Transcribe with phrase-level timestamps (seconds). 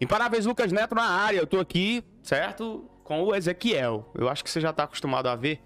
[0.00, 1.38] Imparáveis Lucas Neto na área.
[1.38, 2.84] Eu tô aqui, certo?
[3.02, 4.10] Com o Ezequiel.
[4.14, 5.60] Eu acho que você já tá acostumado a ver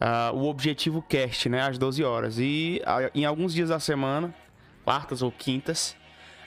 [0.00, 1.62] uh, o Objetivo Cast, né?
[1.62, 2.38] Às 12 horas.
[2.38, 4.34] E uh, em alguns dias da semana,
[4.84, 5.96] quartas ou quintas,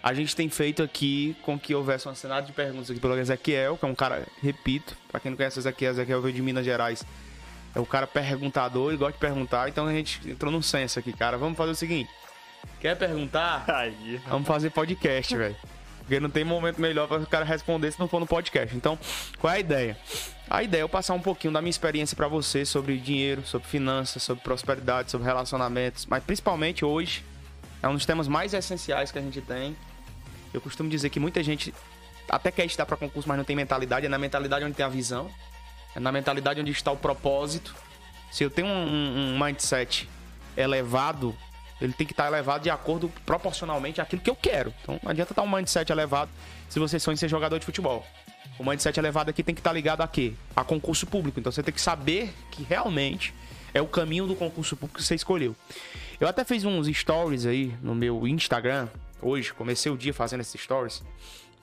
[0.02, 3.78] a gente tem feito aqui com que houvesse uma cenada de perguntas aqui pelo Ezequiel,
[3.78, 6.65] que é um cara, repito, pra quem não conhece o Ezequiel, Ezequiel veio de Minas
[6.65, 7.06] Gerais.
[7.76, 9.67] É o cara perguntador e gosta de perguntar.
[9.67, 11.38] Então a gente entrou num senso aqui, cara.
[11.38, 12.10] Vamos fazer o seguinte.
[12.79, 13.63] Quer perguntar?
[13.67, 14.22] Aí.
[14.28, 15.56] Vamos fazer podcast, velho.
[16.04, 18.76] Porque não tem momento melhor para o cara responder se não for no podcast.
[18.76, 19.00] Então,
[19.40, 19.98] qual é a ideia?
[20.50, 23.68] A ideia é eu passar um pouquinho da minha experiência para você sobre dinheiro, sobre
[23.68, 27.24] finanças, sobre prosperidade, sobre relacionamentos, mas principalmente hoje
[27.82, 29.76] é um dos temas mais essenciais que a gente tem.
[30.54, 31.74] Eu costumo dizer que muita gente
[32.30, 34.05] até quer estudar para concurso, mas não tem mentalidade.
[34.05, 35.30] É na mentalidade onde tem a visão,
[35.96, 37.76] é na mentalidade onde está o propósito.
[38.32, 40.10] Se eu tenho um, um, um mindset
[40.55, 41.35] elevado
[41.86, 44.74] ele tem que estar elevado de acordo proporcionalmente àquilo que eu quero.
[44.82, 46.32] Então não adianta estar um mindset elevado
[46.70, 48.05] se você sonha em ser jogador de futebol.
[48.58, 50.34] O mindset elevado aqui tem que estar ligado a quê?
[50.55, 51.40] A concurso público.
[51.40, 53.34] Então você tem que saber que realmente
[53.74, 55.55] é o caminho do concurso público que você escolheu.
[56.20, 58.88] Eu até fiz uns stories aí no meu Instagram
[59.22, 61.04] hoje, comecei o dia fazendo esses stories.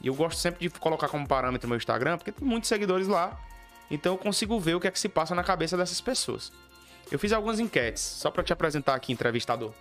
[0.03, 3.39] E eu gosto sempre de colocar como parâmetro meu Instagram, porque tem muitos seguidores lá.
[3.91, 6.53] Então eu consigo ver o que é que se passa na cabeça dessas pessoas.
[7.11, 9.73] Eu fiz algumas enquetes, só para te apresentar aqui, entrevistador.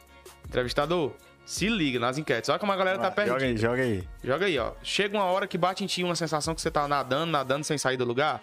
[0.49, 1.13] Entrevistador,
[1.45, 2.49] se liga nas enquetes.
[2.49, 3.37] Olha como a galera tá perdida.
[3.37, 4.03] Joga aí, joga aí.
[4.23, 4.73] Joga aí, ó.
[4.83, 7.77] Chega uma hora que bate em ti uma sensação que você tá nadando, nadando sem
[7.77, 8.41] sair do lugar.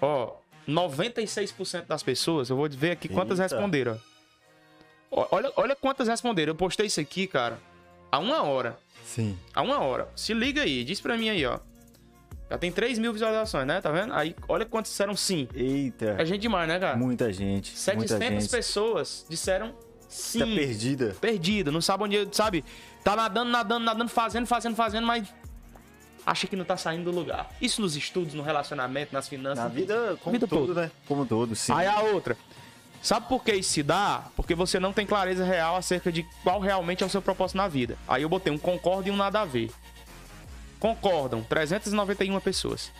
[0.00, 3.54] Ó, 96% das pessoas, eu vou ver aqui quantas Eita.
[3.54, 4.00] responderam.
[5.10, 6.50] Olha, olha quantas responderam.
[6.52, 7.58] Eu postei isso aqui, cara,
[8.10, 8.78] há uma hora.
[9.04, 9.38] Sim.
[9.54, 10.08] Há uma hora.
[10.16, 11.60] Se liga aí, diz pra mim aí, ó.
[12.50, 13.80] Já tem 3 mil visualizações, né?
[13.80, 14.12] Tá vendo?
[14.14, 15.48] Aí, olha quantos disseram sim.
[15.54, 16.16] Eita.
[16.18, 16.96] É gente demais, né, cara?
[16.96, 17.76] Muita gente.
[17.76, 18.50] 700 muita gente.
[18.50, 19.74] pessoas disseram
[20.08, 20.38] Sim.
[20.40, 21.16] Tá perdida.
[21.20, 22.64] Perdida, não sabe onde, sabe?
[23.02, 25.32] Tá nadando, nadando, nadando, fazendo, fazendo, fazendo, mas
[26.24, 27.48] acha que não tá saindo do lugar.
[27.60, 29.64] Isso nos estudos, no relacionamento, nas finanças.
[29.64, 30.90] Na vida, como vida todo, né?
[31.06, 31.72] Como todo, sim.
[31.72, 32.36] Aí a outra.
[33.02, 34.24] Sabe por que isso se dá?
[34.34, 37.68] Porque você não tem clareza real acerca de qual realmente é o seu propósito na
[37.68, 37.96] vida.
[38.08, 39.70] Aí eu botei um concordo e um nada a ver.
[40.80, 42.90] Concordam 391 pessoas.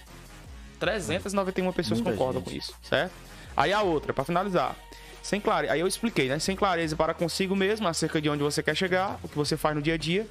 [0.79, 2.51] 391 pessoas Muita concordam gente.
[2.51, 3.13] com isso, certo?
[3.57, 4.77] Aí a outra, para finalizar.
[5.27, 5.73] Sem clareza.
[5.73, 6.39] Aí eu expliquei, né?
[6.39, 9.75] Sem clareza para consigo mesmo acerca de onde você quer chegar, o que você faz
[9.75, 10.25] no dia a dia,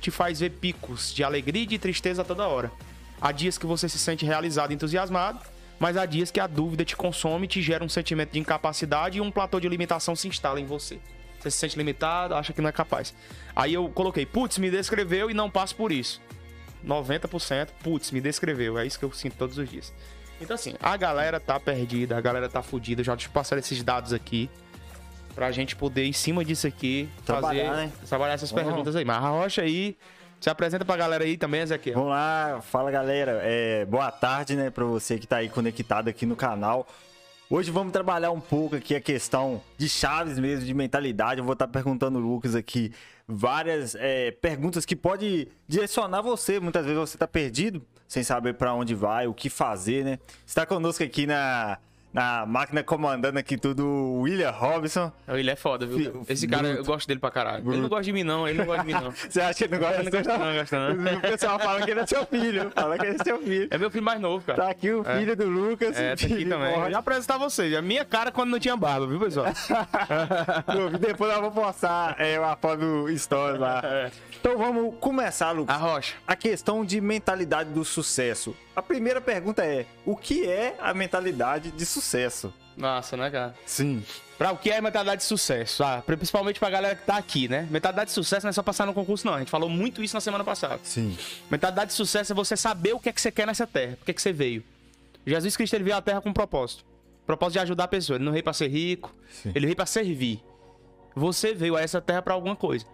[0.00, 2.68] te faz ver picos de alegria e de tristeza toda hora.
[3.20, 5.38] Há dias que você se sente realizado e entusiasmado,
[5.78, 9.20] mas há dias que a dúvida te consome, te gera um sentimento de incapacidade e
[9.20, 10.98] um platô de limitação se instala em você.
[11.38, 13.14] Você se sente limitado, acha que não é capaz.
[13.54, 16.20] Aí eu coloquei, putz, me descreveu e não passo por isso.
[16.84, 18.76] 90%, putz, me descreveu.
[18.80, 19.92] É isso que eu sinto todos os dias.
[20.40, 23.04] Então, assim, a galera tá perdida, a galera tá fodida.
[23.04, 24.48] Já te passar esses dados aqui.
[25.34, 27.92] Pra gente poder, em cima disso aqui, trabalhar, fazer, né?
[28.08, 28.66] trabalhar essas Vamos.
[28.66, 29.04] perguntas aí.
[29.04, 29.96] Mas a Rocha aí,
[30.40, 31.94] se apresenta pra galera aí também, Ezequiel.
[31.94, 33.40] Vamos lá, fala galera.
[33.44, 36.86] É, boa tarde, né, pra você que tá aí conectado aqui no canal.
[37.48, 41.40] Hoje vamos trabalhar um pouco aqui a questão de chaves mesmo, de mentalidade.
[41.40, 42.92] Eu vou estar tá perguntando o Lucas aqui
[43.26, 46.58] várias é, perguntas que pode direcionar você.
[46.58, 50.18] Muitas vezes você está perdido, sem saber para onde vai, o que fazer, né?
[50.44, 51.78] Está conosco aqui na
[52.12, 55.12] na máquina comandando aqui tudo, o William Robson.
[55.28, 56.24] O William é foda, viu?
[56.28, 56.78] Esse cara, Bruto.
[56.78, 57.62] eu gosto dele pra caralho.
[57.62, 57.76] Bruto.
[57.76, 58.48] Ele não gosta de mim, não.
[58.48, 59.10] Ele não gosta de mim, não.
[59.30, 60.00] Você acha que ele não gosta?
[60.00, 61.18] Ele não gosta, não, gosta, não.
[61.18, 62.70] O pessoal fala que ele é seu filho.
[62.74, 63.68] Fala que ele é seu filho.
[63.70, 64.62] É meu filho mais novo, cara.
[64.62, 65.36] Tá aqui o filho é.
[65.36, 65.96] do Lucas.
[65.98, 66.76] É, tá aqui também.
[66.76, 66.90] Morre.
[66.90, 67.74] Já apresentar vocês.
[67.74, 69.46] A minha cara quando não tinha barba, viu, pessoal?
[70.98, 73.80] Depois eu vou postar é, uma foto do Stories lá.
[73.84, 74.10] É.
[74.40, 75.76] Então vamos começar, Lucas.
[75.76, 76.14] A rocha.
[76.26, 78.56] A questão de mentalidade do sucesso.
[78.74, 81.99] A primeira pergunta é: o que é a mentalidade de sucesso?
[82.76, 83.54] Massa, né, cara?
[83.66, 84.02] Sim.
[84.38, 85.84] Pra o que é mentalidade de sucesso?
[85.84, 87.68] Ah, principalmente pra galera que tá aqui, né?
[87.70, 89.34] Mentalidade de sucesso não é só passar no concurso, não.
[89.34, 90.80] A gente falou muito isso na semana passada.
[90.82, 91.16] Sim.
[91.50, 94.04] Mentalidade de sucesso é você saber o que é que você quer nessa terra, por
[94.06, 94.64] que, é que você veio.
[95.26, 96.84] Jesus Cristo ele veio à terra com um propósito.
[97.26, 98.16] Propósito de ajudar a pessoa.
[98.16, 99.52] Ele não veio pra ser rico, Sim.
[99.54, 100.42] ele veio pra servir.
[101.14, 102.86] Você veio a essa terra para alguma coisa.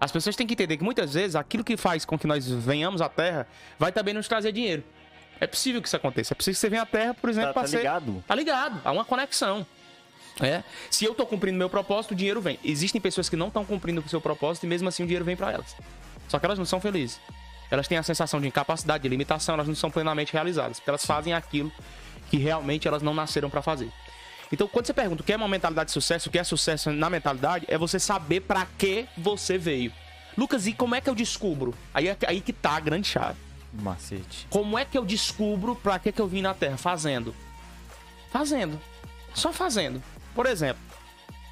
[0.00, 3.00] As pessoas têm que entender que muitas vezes aquilo que faz com que nós venhamos
[3.00, 3.46] à terra
[3.78, 4.82] vai também nos trazer dinheiro.
[5.44, 6.32] É possível que isso aconteça.
[6.32, 7.76] É possível que você venha à Terra, por exemplo, tá, tá ser...
[7.76, 8.24] ligado?
[8.26, 8.80] Tá ligado.
[8.82, 9.66] Há uma conexão.
[10.40, 10.64] É.
[10.90, 12.58] Se eu estou cumprindo meu propósito, o dinheiro vem.
[12.64, 15.36] Existem pessoas que não estão cumprindo o seu propósito e mesmo assim o dinheiro vem
[15.36, 15.76] para elas.
[16.28, 17.20] Só que elas não são felizes.
[17.70, 21.04] Elas têm a sensação de incapacidade, de limitação, elas não são plenamente realizadas, porque elas
[21.04, 21.70] fazem aquilo
[22.30, 23.90] que realmente elas não nasceram para fazer.
[24.50, 26.90] Então, quando você pergunta o que é uma mentalidade de sucesso, o que é sucesso
[26.90, 29.92] na mentalidade, é você saber para que você veio.
[30.38, 31.74] Lucas, e como é que eu descubro?
[31.92, 33.43] Aí é aí que tá a grande chave.
[33.82, 34.46] Macete.
[34.50, 36.76] Como é que eu descubro pra que, que eu vim na Terra?
[36.76, 37.34] Fazendo.
[38.30, 38.80] Fazendo.
[39.34, 40.02] Só fazendo.
[40.34, 40.82] Por exemplo,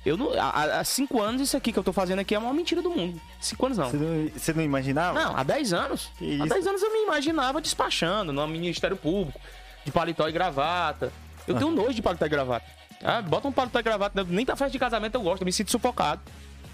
[0.05, 2.41] Eu não, há, há cinco anos isso aqui que eu tô fazendo aqui é a
[2.41, 3.21] maior mentira do mundo.
[3.41, 3.91] Cinco anos não.
[3.91, 5.21] Você não, você não imaginava?
[5.21, 6.11] Não, há 10 anos.
[6.21, 6.47] Há?
[6.47, 9.41] 10 anos eu me imaginava despachando no Ministério Público,
[9.85, 11.13] de paletó e gravata.
[11.47, 12.67] Eu tenho nojo de paletó e gravata.
[13.05, 15.53] Ah, bota um paletó e gravata, nem pra festa de casamento eu gosto, eu me
[15.53, 16.21] sinto sufocado.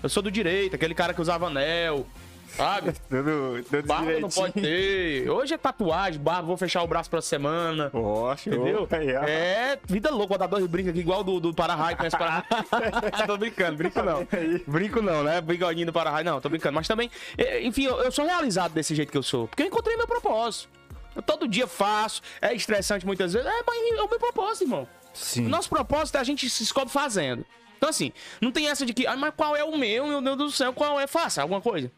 [0.03, 2.07] Eu sou do direito, aquele cara que usava anel,
[2.57, 2.93] sabe?
[3.09, 5.29] Tudo, tudo Barba não pode ter.
[5.29, 7.91] Hoje é tatuagem, barba, vou fechar o braço pra semana.
[7.91, 8.89] Poxa, Entendeu?
[9.27, 12.45] É, vida louca, o Dador brinca aqui igual do, do Para-Raio, conhece o Para-Raio?
[13.27, 14.27] tô brincando, brinco não.
[14.67, 15.41] Brinco não, né?
[15.41, 16.75] Bigodinho do Para-Raio, não, tô brincando.
[16.75, 19.67] Mas também, é, enfim, eu, eu sou realizado desse jeito que eu sou, porque eu
[19.67, 20.69] encontrei meu propósito.
[21.15, 24.89] Eu todo dia faço, é estressante muitas vezes, é, mas é o meu propósito, irmão.
[25.13, 25.47] Sim.
[25.47, 27.45] O nosso propósito é a gente se descobre fazendo.
[27.77, 30.53] Então, assim, não tem essa de que, ah, mas qual é o meu, meu Deus
[30.53, 31.07] do céu, qual é?
[31.07, 31.91] Faça alguma coisa.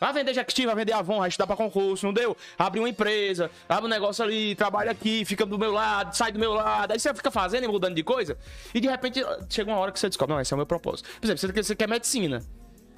[0.00, 2.36] Vai vender Jequiti, vai vender Avon, vai estudar pra concurso, não deu?
[2.56, 6.38] Abre uma empresa, abre um negócio ali, trabalha aqui, fica do meu lado, sai do
[6.38, 6.92] meu lado.
[6.92, 8.38] Aí você fica fazendo e mudando de coisa.
[8.74, 11.08] E de repente chega uma hora que você descobre, não, esse é o meu propósito.
[11.20, 12.42] Por exemplo, você quer, você quer medicina.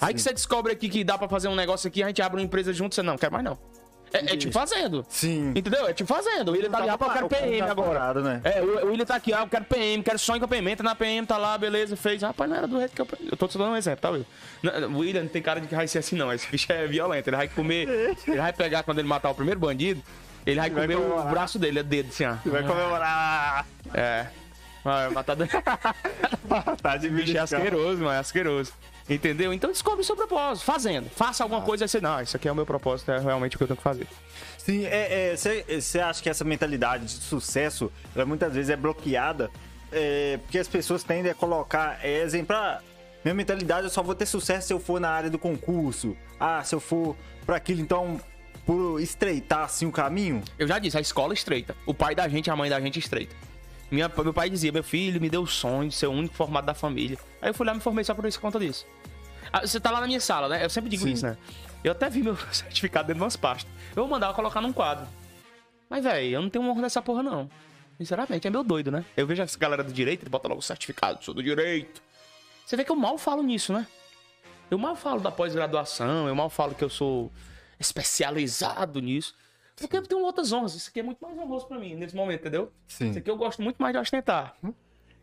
[0.00, 2.40] Aí que você descobre aqui que dá pra fazer um negócio aqui, a gente abre
[2.40, 3.58] uma empresa junto, você não, quer mais não.
[4.12, 5.04] É, é tipo fazendo.
[5.08, 5.50] Sim.
[5.54, 5.86] Entendeu?
[5.86, 6.48] É tipo fazendo.
[6.48, 7.98] O William tá ali, ah, pô, eu quero PM tá agora.
[8.00, 8.40] parado, né?
[8.44, 10.70] É, o, o William tá aqui, ah, eu quero PM, quero sonho com a PM.
[10.70, 12.22] Entra na PM, tá lá, beleza, fez.
[12.22, 13.08] Rapaz, não era do jeito que eu.
[13.30, 14.26] Eu tô te dando um exemplo, tá, William?
[14.62, 16.32] Não, O William não tem cara de que vai ser assim, não.
[16.32, 17.28] Esse bicho é violento.
[17.28, 18.16] Ele vai comer.
[18.26, 20.02] Ele vai pegar quando ele matar o primeiro bandido.
[20.46, 22.34] Ele vai Vai comer o braço dele, é dedo, assim, ó.
[22.46, 23.66] Vai comemorar.
[23.92, 24.26] É.
[24.82, 25.36] Vai matar.
[26.82, 28.72] tá de bicho é asqueroso, mano, é asqueroso.
[29.08, 29.52] Entendeu?
[29.52, 31.10] Então descobre o seu propósito, fazendo.
[31.10, 33.58] Faça alguma coisa aí você, não, isso aqui é o meu propósito, é realmente o
[33.58, 34.06] que eu tenho que fazer.
[34.58, 39.50] Sim, é, você acha que essa mentalidade de sucesso, ela muitas vezes é bloqueada
[39.92, 42.80] é, porque as pessoas tendem a colocar, é, exemplo, ah,
[43.24, 46.16] minha mentalidade eu só vou ter sucesso se eu for na área do concurso.
[46.38, 48.20] Ah, se eu for pra aquilo, então,
[48.64, 50.42] por estreitar assim o caminho.
[50.58, 51.76] Eu já disse, a escola estreita.
[51.84, 53.34] O pai da gente, a mãe da gente estreita.
[53.90, 56.64] Minha, meu pai dizia, meu filho me deu o sonho de ser o único formado
[56.64, 57.18] da família.
[57.42, 58.86] Aí eu fui lá e me formei só por isso, conta disso.
[59.52, 60.64] Ah, Você tá lá na minha sala, né?
[60.64, 61.12] Eu sempre digo Sim.
[61.12, 61.36] isso, né?
[61.82, 63.70] Eu até vi meu certificado dentro de umas pastas.
[63.90, 65.06] Eu vou mandar colocar num quadro.
[65.88, 67.50] Mas, velho, eu não tenho honra dessa porra, não.
[67.98, 69.04] Sinceramente, é meu doido, né?
[69.16, 72.00] Eu vejo essa galera do direito, ele bota logo o certificado, sou do direito.
[72.64, 73.86] Você vê que eu mal falo nisso, né?
[74.70, 77.30] Eu mal falo da pós-graduação, eu mal falo que eu sou
[77.78, 79.34] especializado nisso.
[79.80, 80.74] Porque eu tenho outras honras.
[80.74, 82.70] Isso aqui é muito mais honroso pra mim nesse momento, entendeu?
[82.86, 83.10] Sim.
[83.10, 84.54] Isso aqui eu gosto muito mais de ostentar.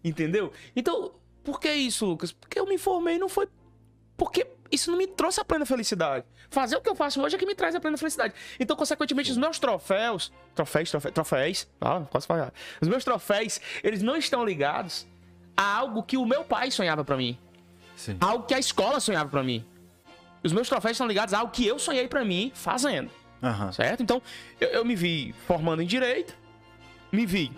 [0.04, 0.52] Entendeu?
[0.76, 1.14] Então,
[1.44, 2.32] por que isso, Lucas?
[2.32, 3.48] Porque eu me formei e não foi.
[4.18, 6.26] Porque isso não me trouxe a plena felicidade.
[6.50, 8.34] Fazer o que eu faço hoje é que me traz a plena felicidade.
[8.60, 10.34] Então, consequentemente, os meus troféus.
[10.56, 11.68] Troféus, troféus, troféus.
[11.80, 12.52] Ah, quase falhar.
[12.82, 15.06] Os meus troféus, eles não estão ligados
[15.56, 17.38] a algo que o meu pai sonhava pra mim.
[17.96, 18.18] Sim.
[18.20, 19.64] Algo que a escola sonhava pra mim.
[20.44, 23.12] Os meus troféus estão ligados a algo que eu sonhei pra mim fazendo.
[23.42, 23.72] Aham.
[23.72, 24.04] Certo?
[24.04, 24.22] Então,
[24.60, 26.36] eu, eu me vi formando em direito,
[27.12, 27.52] me vi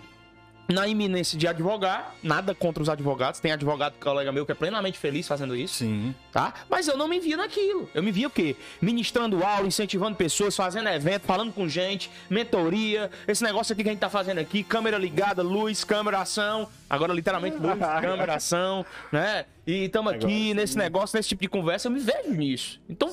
[0.70, 4.98] na iminência de advogar, nada contra os advogados, tem advogado colega meu que é plenamente
[4.98, 6.14] feliz fazendo isso, Sim.
[6.32, 6.54] tá?
[6.68, 7.88] Mas eu não me via naquilo.
[7.92, 8.56] Eu me via o quê?
[8.80, 13.92] Ministrando aula, incentivando pessoas, fazendo evento, falando com gente, mentoria, esse negócio aqui que a
[13.92, 19.46] gente tá fazendo aqui, câmera ligada, luz, câmera, ação, agora literalmente luz, câmera, ação, né?
[19.66, 20.78] E estamos aqui nesse sim.
[20.78, 22.80] negócio, nesse tipo de conversa, eu me vejo nisso.
[22.88, 23.12] Então,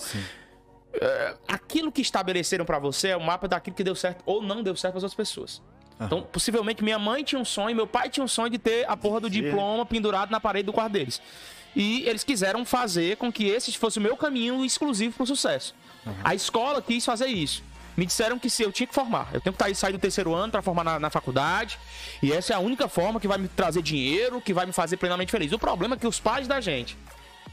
[1.47, 4.75] aquilo que estabeleceram pra você é o mapa daquilo que deu certo ou não deu
[4.75, 5.61] certo para as outras pessoas.
[5.99, 8.95] Então, possivelmente, minha mãe tinha um sonho, meu pai tinha um sonho de ter a
[8.95, 11.19] porra do diploma pendurado na parede do quarto deles.
[11.75, 15.75] E eles quiseram fazer com que esse fosse o meu caminho exclusivo pro sucesso.
[16.23, 17.63] A escola quis fazer isso.
[17.95, 20.51] Me disseram que se eu tinha que formar, eu tenho que sair do terceiro ano
[20.51, 21.79] para formar na, na faculdade.
[22.21, 24.97] E essa é a única forma que vai me trazer dinheiro, que vai me fazer
[24.97, 25.51] plenamente feliz.
[25.51, 26.95] O problema é que os pais da gente,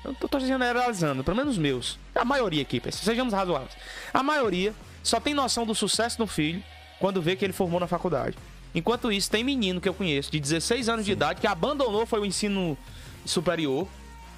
[0.04, 1.98] eu tô, tô generalizando, pelo menos os meus.
[2.14, 3.72] A maioria aqui, pessoal, sejamos razoáveis.
[4.12, 6.62] A maioria só tem noção do sucesso do filho
[6.98, 8.36] quando vê que ele formou na faculdade.
[8.74, 12.20] Enquanto isso, tem menino que eu conheço, de 16 anos de idade, que abandonou foi
[12.20, 12.76] o ensino
[13.24, 13.86] superior,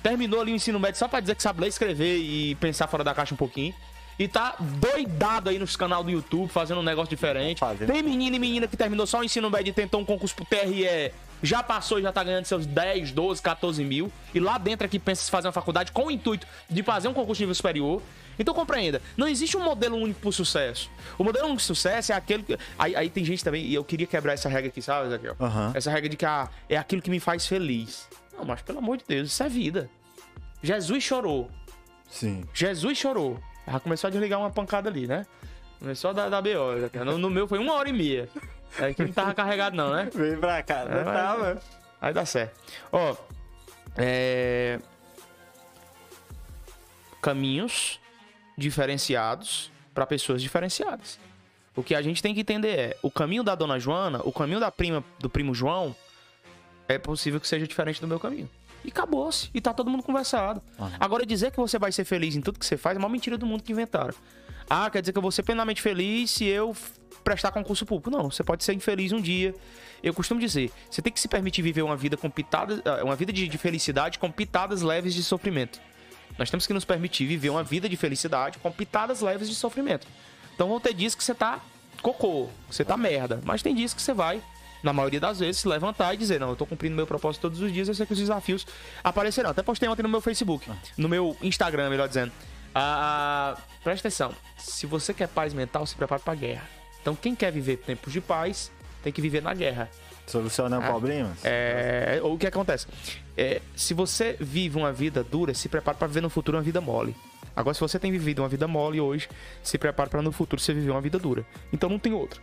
[0.02, 3.02] terminou ali o ensino médio só pra dizer que sabe ler, escrever e pensar fora
[3.02, 3.74] da caixa um pouquinho.
[4.18, 7.60] E tá doidado aí nos canal do YouTube, fazendo um negócio diferente.
[7.86, 10.44] Tem menino e menina que terminou só o ensino médio e tentou um concurso pro
[10.44, 14.10] TRE, já passou e já tá ganhando seus 10, 12, 14 mil.
[14.34, 17.14] E lá dentro aqui pensa em fazer uma faculdade com o intuito de fazer um
[17.14, 18.02] concurso de nível superior.
[18.38, 20.90] Então compreenda, não existe um modelo único pro sucesso.
[21.18, 22.58] O modelo único de sucesso é aquele que.
[22.78, 25.36] Aí, aí tem gente também, e eu queria quebrar essa regra aqui, sabe, Ezequiel?
[25.40, 25.72] Aham.
[25.74, 28.08] Essa regra de que ah, é aquilo que me faz feliz.
[28.36, 29.88] Não, mas pelo amor de Deus, isso é vida.
[30.62, 31.50] Jesus chorou.
[32.10, 32.44] Sim.
[32.52, 33.40] Jesus chorou.
[33.66, 35.26] Já começou a desligar uma pancada ali, né?
[35.78, 37.04] Começou a dar, dar BO.
[37.04, 38.28] No, no meu foi uma hora e meia.
[38.78, 40.10] É que não tava carregado, não, né?
[40.14, 40.80] Vem pra cá.
[40.80, 41.62] É, Não tava.
[42.00, 42.60] Aí dá certo.
[42.92, 43.16] Ó,
[43.96, 44.78] é...
[47.22, 47.98] Caminhos
[48.56, 51.18] diferenciados para pessoas diferenciadas.
[51.74, 54.60] O que a gente tem que entender é, o caminho da dona Joana, o caminho
[54.60, 55.94] da prima do primo João,
[56.88, 58.48] é possível que seja diferente do meu caminho.
[58.84, 59.50] E acabou-se.
[59.52, 60.62] E tá todo mundo conversado.
[60.78, 60.90] Uhum.
[61.00, 63.36] Agora, dizer que você vai ser feliz em tudo que você faz é uma mentira
[63.36, 64.14] do mundo que inventaram.
[64.70, 66.74] Ah, quer dizer que eu vou ser plenamente feliz se eu
[67.26, 68.08] prestar concurso público.
[68.08, 69.52] Não, você pode ser infeliz um dia.
[70.00, 73.16] Eu costumo dizer, você tem que se permitir viver uma vida com pitadas, ah, uma
[73.16, 75.80] vida de, de felicidade com pitadas leves de sofrimento.
[76.38, 80.06] Nós temos que nos permitir viver uma vida de felicidade com pitadas leves de sofrimento.
[80.54, 81.60] Então vão ter dias que você tá
[82.00, 84.40] cocô, que você tá merda, mas tem dias que você vai
[84.80, 87.60] na maioria das vezes, se levantar e dizer: Não, eu tô cumprindo meu propósito todos
[87.60, 88.64] os dias, eu sei que os desafios
[89.02, 89.50] aparecerão.
[89.50, 92.30] Até postei ontem no meu Facebook, no meu Instagram, melhor dizendo.
[92.72, 96.75] Ah, presta atenção: se você quer paz mental, se prepare pra guerra.
[97.06, 98.68] Então, quem quer viver tempos de paz,
[99.00, 99.88] tem que viver na guerra.
[100.26, 101.38] Solucionando Ah, problemas?
[101.44, 102.88] É, ou o que acontece?
[103.36, 106.80] É, se você vive uma vida dura, se prepare para viver no futuro uma vida
[106.80, 107.14] mole.
[107.54, 109.28] Agora, se você tem vivido uma vida mole hoje,
[109.62, 111.46] se prepare para no futuro você viver uma vida dura.
[111.72, 112.40] Então não tem outra.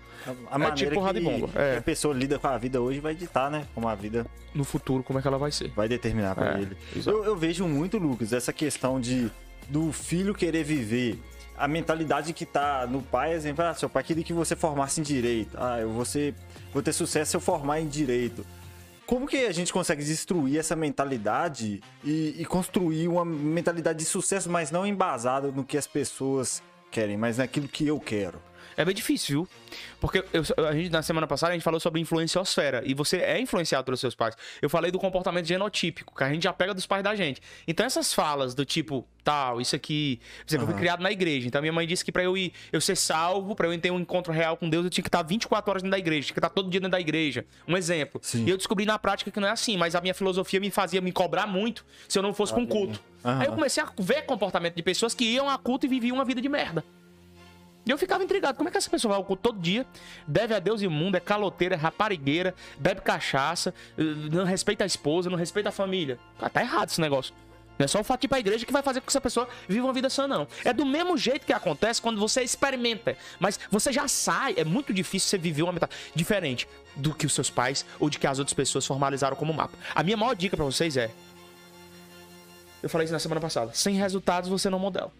[0.50, 1.79] A maneira tipo porrada que, e bomba, é.
[1.79, 3.67] a pessoa lida com a vida hoje vai ditar, né?
[3.75, 5.67] Como a vida No futuro, como é que ela vai ser?
[5.72, 6.77] vai determinar pra É, ele.
[7.05, 9.29] Eu, eu vejo muito, Lucas, essa questão de
[9.67, 11.20] do filho querer viver.
[11.57, 15.03] A mentalidade que tá no pai, exemplo, ah, seu pai queria que você formasse em
[15.03, 15.57] direito.
[15.60, 16.33] Ah, eu vou, ser,
[16.74, 18.45] vou ter sucesso se eu formar em direito.
[19.05, 24.50] Como que a gente consegue destruir essa mentalidade e, e construir uma mentalidade de sucesso,
[24.50, 28.41] mas não embasada no que as pessoas querem, mas naquilo que eu quero?
[28.77, 29.48] É bem difícil, viu?
[30.00, 32.82] Porque eu- a gente, na semana passada a gente falou sobre influenciosfera.
[32.86, 34.36] E você é influenciado pelos seus pais.
[34.62, 37.42] Eu falei do comportamento genotípico, que a gente já pega dos pais da gente.
[37.68, 40.20] Então essas falas do tipo, tal, isso aqui.
[40.46, 41.48] Por exemplo, eu fui criado na igreja.
[41.48, 44.00] Então minha mãe disse que pra eu ir, eu ser salvo, pra eu ter um
[44.00, 46.27] encontro real com Deus, eu tinha que estar 24 horas dentro da igreja.
[46.27, 47.46] Tinha que estar todo dia dentro da igreja.
[47.68, 48.20] Um exemplo.
[48.24, 48.46] Sim.
[48.46, 51.01] E eu descobri na prática que não é assim, mas a minha filosofia me fazia
[51.01, 53.01] me cobrar muito se eu não fosse com culto.
[53.24, 53.39] Aham.
[53.39, 56.25] Aí eu comecei a ver comportamento de pessoas que iam a culto e viviam uma
[56.25, 56.84] vida de merda.
[57.85, 58.57] E eu ficava intrigado.
[58.57, 59.85] Como é que essa pessoa vai ao culto todo dia,
[60.27, 64.83] deve a Deus e o mundo, é caloteira, é raparigueira, bebe cachaça, eh, não respeita
[64.83, 66.17] a esposa, não respeita a família?
[66.39, 67.33] Cara, tá errado esse negócio.
[67.77, 69.19] Não é só o fato de ir pra igreja que vai fazer com que essa
[69.19, 70.47] pessoa viva uma vida sã, não.
[70.63, 73.17] É do mesmo jeito que acontece quando você experimenta.
[73.39, 74.53] Mas você já sai.
[74.57, 78.19] É muito difícil você viver uma metade diferente do que os seus pais ou de
[78.19, 79.75] que as outras pessoas formalizaram como mapa.
[79.95, 81.09] A minha maior dica pra vocês é.
[82.81, 83.71] Eu falei isso na semana passada.
[83.73, 85.11] Sem resultados você não modela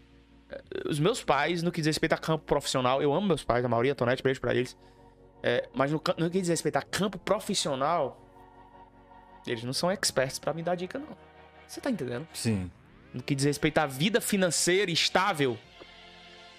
[0.86, 3.68] os meus pais, no que diz respeito a campo profissional, eu amo meus pais, a
[3.68, 4.78] maioria, Tonete, beijo pra eles.
[5.42, 8.20] É, mas no, no que diz respeito a campo profissional,
[9.46, 11.18] eles não são experts pra me dar dica, não.
[11.68, 12.28] Você tá entendendo?
[12.34, 12.72] Sim.
[13.14, 15.58] No que diz respeito à vida financeira estável,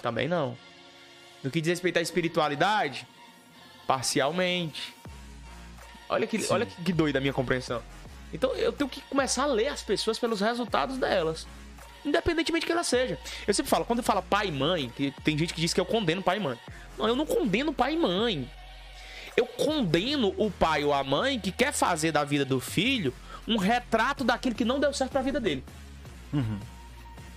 [0.02, 0.56] também não.
[1.42, 3.06] No que diz respeito à espiritualidade,
[3.86, 4.94] parcialmente.
[6.08, 6.52] Olha que, Sim.
[6.52, 7.82] olha que, que doida a minha compreensão.
[8.32, 11.46] Então eu tenho que começar a ler as pessoas pelos resultados delas.
[12.04, 13.18] Independentemente de que ela seja.
[13.46, 15.80] Eu sempre falo, quando eu falo pai e mãe, que tem gente que diz que
[15.80, 16.58] eu condeno pai e mãe.
[16.98, 18.50] Não, eu não condeno pai e mãe.
[19.36, 23.12] Eu condeno o pai ou a mãe que quer fazer da vida do filho
[23.48, 25.64] um retrato daquilo que não deu certo pra vida dele.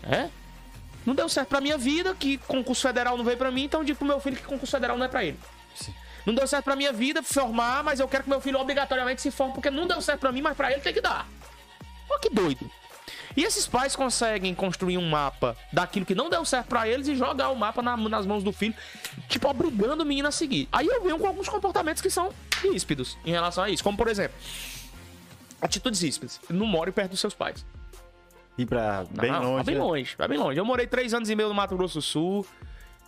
[0.04, 0.30] É?
[1.06, 3.86] Não deu certo pra minha vida, que concurso federal não veio pra mim, então eu
[3.86, 5.40] digo pro meu filho que concurso federal não é pra ele.
[5.76, 5.94] Sim.
[6.26, 9.32] Não deu certo pra minha vida formar, mas eu quero que meu filho obrigatoriamente se
[9.32, 11.26] forme, porque não deu certo pra mim, mas pra ele tem que dar.
[12.10, 12.70] Olha que doido.
[13.38, 17.16] E esses pais conseguem construir um mapa daquilo que não deu certo pra eles e
[17.16, 18.74] jogar o mapa na- nas mãos do filho,
[19.30, 20.68] tipo, obrigando o menino a seguir.
[20.72, 23.84] Aí eu venho com alguns comportamentos que são ríspidos em relação a isso.
[23.84, 24.36] Como, por exemplo,
[25.62, 26.40] atitudes ríspidas.
[26.50, 27.64] Não more perto dos seus pais.
[28.58, 29.56] Ir pra bem Não, longe.
[29.56, 29.82] Vai bem né?
[29.82, 30.60] longe, bem longe.
[30.60, 32.46] Eu morei três anos e meio no Mato Grosso do Sul.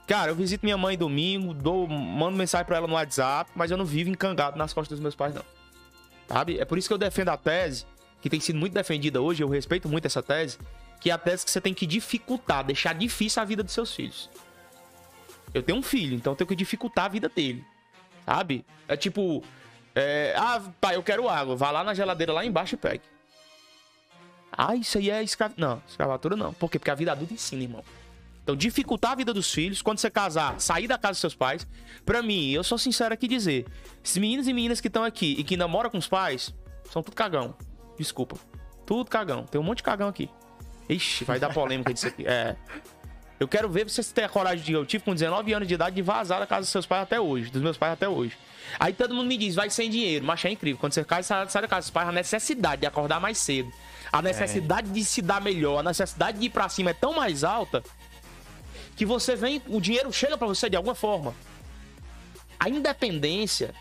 [0.06, 3.78] Cara, eu visito minha mãe domingo, dou, mando mensagem pra ela no WhatsApp, mas eu
[3.78, 5.44] não vivo encangado nas costas dos meus pais, não.
[6.28, 6.60] Sabe?
[6.60, 7.86] É por isso que eu defendo a tese,
[8.22, 10.58] que tem sido muito defendida hoje, eu respeito muito essa tese,
[11.00, 13.94] que é a tese que você tem que dificultar, deixar difícil a vida dos seus
[13.94, 14.30] filhos.
[15.54, 17.64] Eu tenho um filho, então eu tenho que dificultar a vida dele.
[18.26, 18.66] Sabe?
[18.88, 19.44] É tipo.
[19.96, 21.56] é, ah, pai, eu quero água.
[21.56, 23.04] Vá lá na geladeira lá embaixo e pegue.
[24.52, 25.54] Ah, isso aí é escrav...
[25.58, 26.54] Não, escravatura não.
[26.54, 26.78] Por quê?
[26.78, 27.84] Porque a vida adulta ensina, irmão.
[28.44, 31.68] Então, dificultar a vida dos filhos, quando você casar, sair da casa dos seus pais.
[32.06, 33.66] Pra mim, eu sou sincero aqui dizer:
[34.04, 36.54] esses meninos e meninas que estão aqui e que ainda moram com os pais,
[36.92, 37.56] são tudo cagão.
[38.00, 38.38] Desculpa.
[38.86, 39.44] Tudo cagão.
[39.44, 40.30] Tem um monte de cagão aqui.
[40.90, 42.26] Ixi, vai dar polêmica disso aqui.
[42.28, 42.56] É.
[43.40, 44.74] Eu quero ver vocês terem a coragem de.
[44.74, 47.22] Eu tive com 19 anos de idade de vazar da casa dos seus pais até
[47.22, 48.38] hoje, dos meus pais até hoje.
[48.78, 50.78] Aí todo mundo me diz, vai sem dinheiro, mas é incrível.
[50.78, 53.72] Quando você cai, sai, sai da casa dos pais, a necessidade de acordar mais cedo,
[54.12, 57.46] a necessidade de se dar melhor, a necessidade de ir pra cima é tão mais
[57.46, 57.82] alta
[58.98, 61.34] que você vem, o dinheiro chega pra você de alguma forma.
[62.60, 63.74] A independência,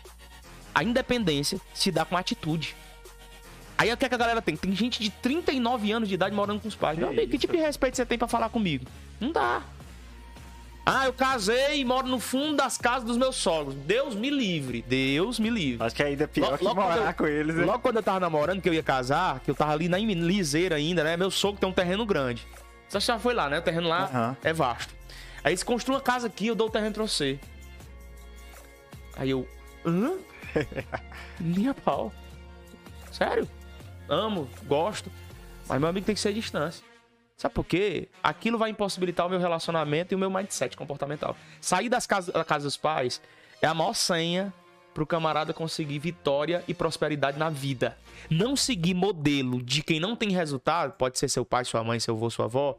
[0.73, 2.77] a independência se dá com atitude.
[3.79, 4.57] Aí o que, é que a galera tem?
[4.57, 6.99] Tem gente de 39 anos de idade morando com os pais.
[6.99, 8.85] Meu amigo, que tipo de respeito você tem pra falar comigo?
[9.21, 9.61] Não dá.
[10.85, 13.75] Ah, eu casei e moro no fundo das casas dos meus sogros.
[13.75, 14.81] Deus me livre.
[14.85, 15.85] Deus me livre.
[15.85, 17.63] Acho que ainda é pior Lo- que logo morar eu- com eles, né?
[17.63, 20.75] Logo quando eu tava namorando, que eu ia casar, que eu tava ali na liseira
[20.75, 21.15] ainda, né?
[21.15, 22.45] Meu sogro tem um terreno grande.
[22.89, 23.59] Você já foi lá, né?
[23.59, 24.37] O terreno lá Aham.
[24.43, 24.93] é vasto.
[25.41, 27.39] Aí eles construam uma casa aqui, eu dou o terreno pra você.
[29.15, 29.47] Aí eu.
[29.85, 30.13] Hã?
[31.39, 32.11] Minha pau.
[33.11, 33.47] Sério?
[34.09, 35.11] Amo, gosto.
[35.67, 36.83] Mas meu amigo tem que ser distância.
[37.37, 38.09] Sabe por quê?
[38.21, 41.37] Aquilo vai impossibilitar o meu relacionamento e o meu mindset comportamental.
[41.61, 43.21] Sair das casas, da casa dos pais
[43.61, 44.53] é a maior senha
[44.93, 47.97] pro camarada conseguir vitória e prosperidade na vida.
[48.29, 52.15] Não seguir modelo de quem não tem resultado, pode ser seu pai, sua mãe, seu
[52.15, 52.77] avô, sua avó,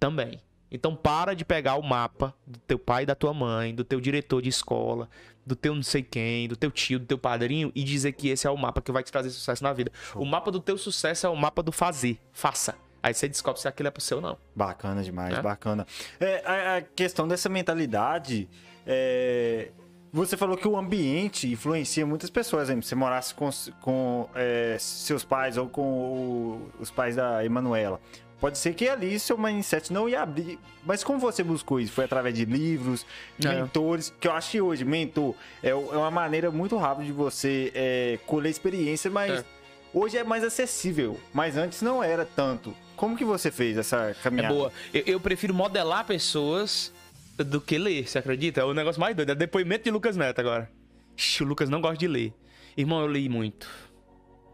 [0.00, 0.40] também.
[0.70, 4.00] Então para de pegar o mapa do teu pai e da tua mãe, do teu
[4.00, 5.08] diretor de escola,
[5.46, 8.46] do teu não sei quem, do teu tio, do teu padrinho e dizer que esse
[8.46, 9.92] é o mapa que vai te trazer sucesso na vida.
[10.14, 12.18] O mapa do teu sucesso é o mapa do fazer.
[12.32, 12.74] Faça.
[13.02, 14.36] Aí você descobre se aquilo é pro seu ou não.
[14.56, 15.40] Bacana demais, É?
[15.42, 15.86] bacana.
[16.18, 18.48] É, a, a questão dessa mentalidade,
[18.84, 19.70] é,
[20.12, 22.64] você falou que o ambiente influencia muitas pessoas.
[22.64, 23.48] Exemplo, se você morasse com,
[23.80, 28.00] com é, seus pais ou com o- os pais da Emanuela.
[28.40, 30.58] Pode ser que ali seu mindset não ia abrir.
[30.84, 31.92] Mas como você buscou isso?
[31.92, 33.06] Foi através de livros,
[33.42, 33.48] É.
[33.48, 37.72] mentores, que eu acho que hoje, mentor, é, é uma maneira muito rápida de você
[37.74, 39.44] é, colher experiência, mas É.
[39.92, 41.18] hoje é mais acessível.
[41.32, 42.74] Mas antes não era tanto.
[42.94, 44.54] Como que você fez essa É caminhada?
[44.54, 44.72] boa.
[44.92, 46.92] Eu, eu prefiro modelar pessoas
[47.38, 48.60] do que ler, você acredita?
[48.60, 49.30] É o negócio mais doido.
[49.30, 50.70] É depoimento de Lucas Neto agora.
[51.16, 52.34] Ixi, o Lucas não gosta de ler.
[52.76, 53.66] Irmão, eu li muito.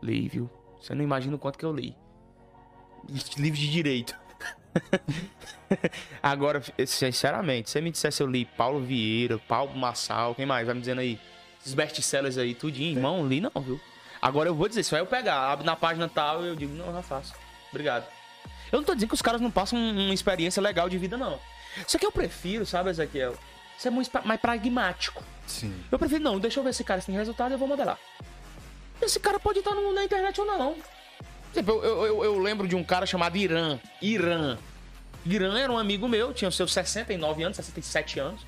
[0.01, 0.49] Li, viu?
[0.81, 1.97] Você não imagina o quanto que eu li.
[3.37, 4.15] Livro de direito.
[6.23, 10.67] Agora, sinceramente, se você me dissesse eu li Paulo Vieira, Paulo Massal, quem mais?
[10.67, 11.19] Vai me dizendo aí.
[11.61, 13.81] Esses best-sellers aí, tudinho, irmão, li não, viu?
[14.21, 17.03] Agora eu vou dizer, se eu pegar, abro na página tal, eu digo, não, já
[17.03, 17.35] faço.
[17.71, 18.07] Obrigado.
[18.71, 21.17] Eu não tô dizendo que os caras não passam um- uma experiência legal de vida,
[21.17, 21.39] não.
[21.87, 23.35] Só que eu prefiro, sabe, Ezequiel?
[23.79, 24.09] Ser mais
[24.41, 25.23] pragmático.
[25.47, 25.75] Sim.
[25.91, 27.99] Eu prefiro, não, deixa eu ver se esse cara tem resultado, eu vou modelar.
[29.01, 30.77] Esse cara pode estar no- na internet ou não.
[31.53, 33.79] Tipo, eu, eu- eu- lembro de um cara chamado Irã.
[34.01, 34.57] Irã.
[35.25, 38.41] Irã era um amigo meu, tinha os seus 69 anos, 67 anos.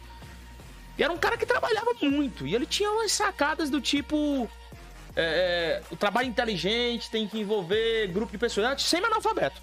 [0.99, 2.47] E era um cara que trabalhava muito.
[2.47, 4.49] E ele tinha umas sacadas do tipo.
[5.17, 8.67] é, o trabalho inteligente tem que envolver grupo de pessoas.
[8.67, 9.61] Era semi-analfabeto.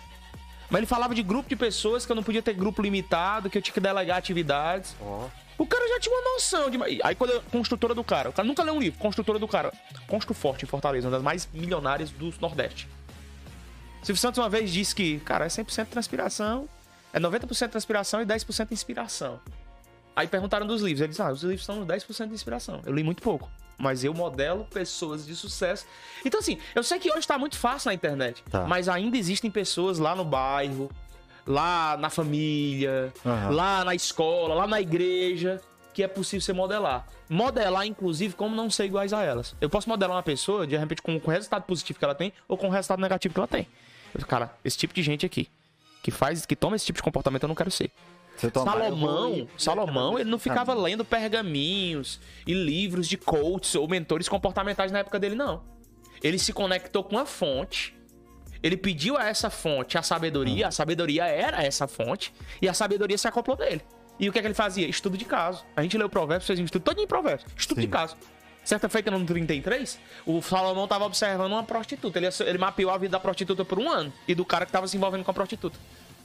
[0.70, 3.58] Mas ele falava de grupo de pessoas que eu não podia ter grupo limitado, que
[3.58, 4.96] eu tinha que delegar atividades.
[5.02, 5.28] Ó.
[5.58, 6.78] O cara já tinha uma noção de.
[7.04, 9.74] Aí quando eu, construtora do cara, o cara nunca leu um livro, construtora do cara.
[10.08, 12.88] Constru Forte em Fortaleza, uma das mais milionárias do Nordeste.
[14.04, 16.68] Silvio Santos uma vez disse que, cara, é 100% transpiração,
[17.14, 19.40] é 90% transpiração e 10% inspiração.
[20.16, 22.82] Aí perguntaram dos livros, ele disse, ah, os livros são 10% de inspiração.
[22.86, 25.86] Eu li muito pouco, mas eu modelo pessoas de sucesso.
[26.26, 28.66] Então assim, eu sei que hoje tá muito fácil na internet, Tá.
[28.66, 30.90] mas ainda existem pessoas lá no bairro,
[31.46, 33.50] lá na família, Aham.
[33.52, 35.62] lá na escola, lá na igreja,
[35.94, 37.08] que é possível você modelar.
[37.30, 39.56] Modelar, inclusive, como não ser iguais a elas.
[39.60, 42.58] Eu posso modelar uma pessoa, de repente, com, o resultado positivo que ela tem ou
[42.58, 43.68] com o resultado negativo que ela tem.
[44.14, 45.48] Eu, cara, esse tipo de gente aqui,
[46.04, 47.92] que faz, que toma esse tipo de comportamento, eu não quero ser.
[48.54, 54.28] Tomar, Salomão, vou- Salomão, ele não ficava lendo pergaminhos e livros de coaches ou mentores
[54.28, 55.62] comportamentais na época dele, não.
[56.24, 57.96] Ele se conectou com a fonte.
[58.64, 63.18] Ele pediu a essa fonte a sabedoria, a sabedoria era essa fonte, e a sabedoria
[63.18, 63.82] se acoplou dele.
[64.22, 64.88] E o que é que ele fazia?
[64.88, 65.66] Estudo de caso.
[65.76, 67.46] A gente leu Provérbios, fez um estudo todo em Provérbios.
[67.58, 67.88] Estudo Sim.
[67.88, 68.16] de caso.
[68.64, 72.20] Certa feita no 33, o Salomão estava observando uma prostituta.
[72.20, 74.88] Ele, ele mapeou a vida da prostituta por um ano e do cara que estava
[74.88, 75.80] se envolvendo com a prostituta.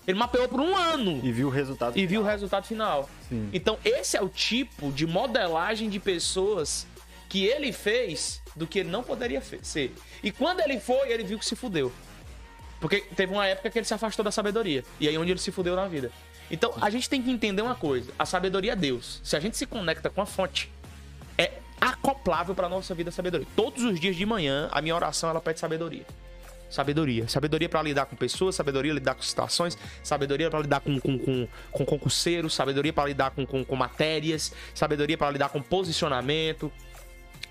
[0.07, 1.99] Ele mapeou por um ano E viu o resultado.
[1.99, 3.09] e viu o resultado final.
[3.29, 3.49] Sim.
[3.53, 6.87] Então, esse é o tipo de modelagem de pessoas
[7.29, 9.95] que ele fez do que ele não poderia ser.
[10.23, 11.91] E quando ele foi, ele viu que se fudeu.
[12.79, 14.85] Porque teve uma época que ele se afastou da sabedoria.
[15.01, 16.13] E aí onde ele se fudeu na vida.
[16.51, 18.13] Então, a gente tem que entender uma coisa.
[18.19, 19.21] A sabedoria é Deus.
[19.23, 20.71] Se a gente se conecta com a fonte,
[21.37, 23.47] é acoplável para nossa vida a sabedoria.
[23.57, 26.07] Todos os dias de manhã, a minha oração ela pede sabedoria.
[26.71, 27.29] Sabedoria.
[27.29, 31.19] Sabedoria para lidar com pessoas, sabedoria para lidar com situações, sabedoria para lidar com, com,
[31.19, 36.73] com, com concurseiros, sabedoria para lidar com, com, com matérias, sabedoria para lidar com posicionamento.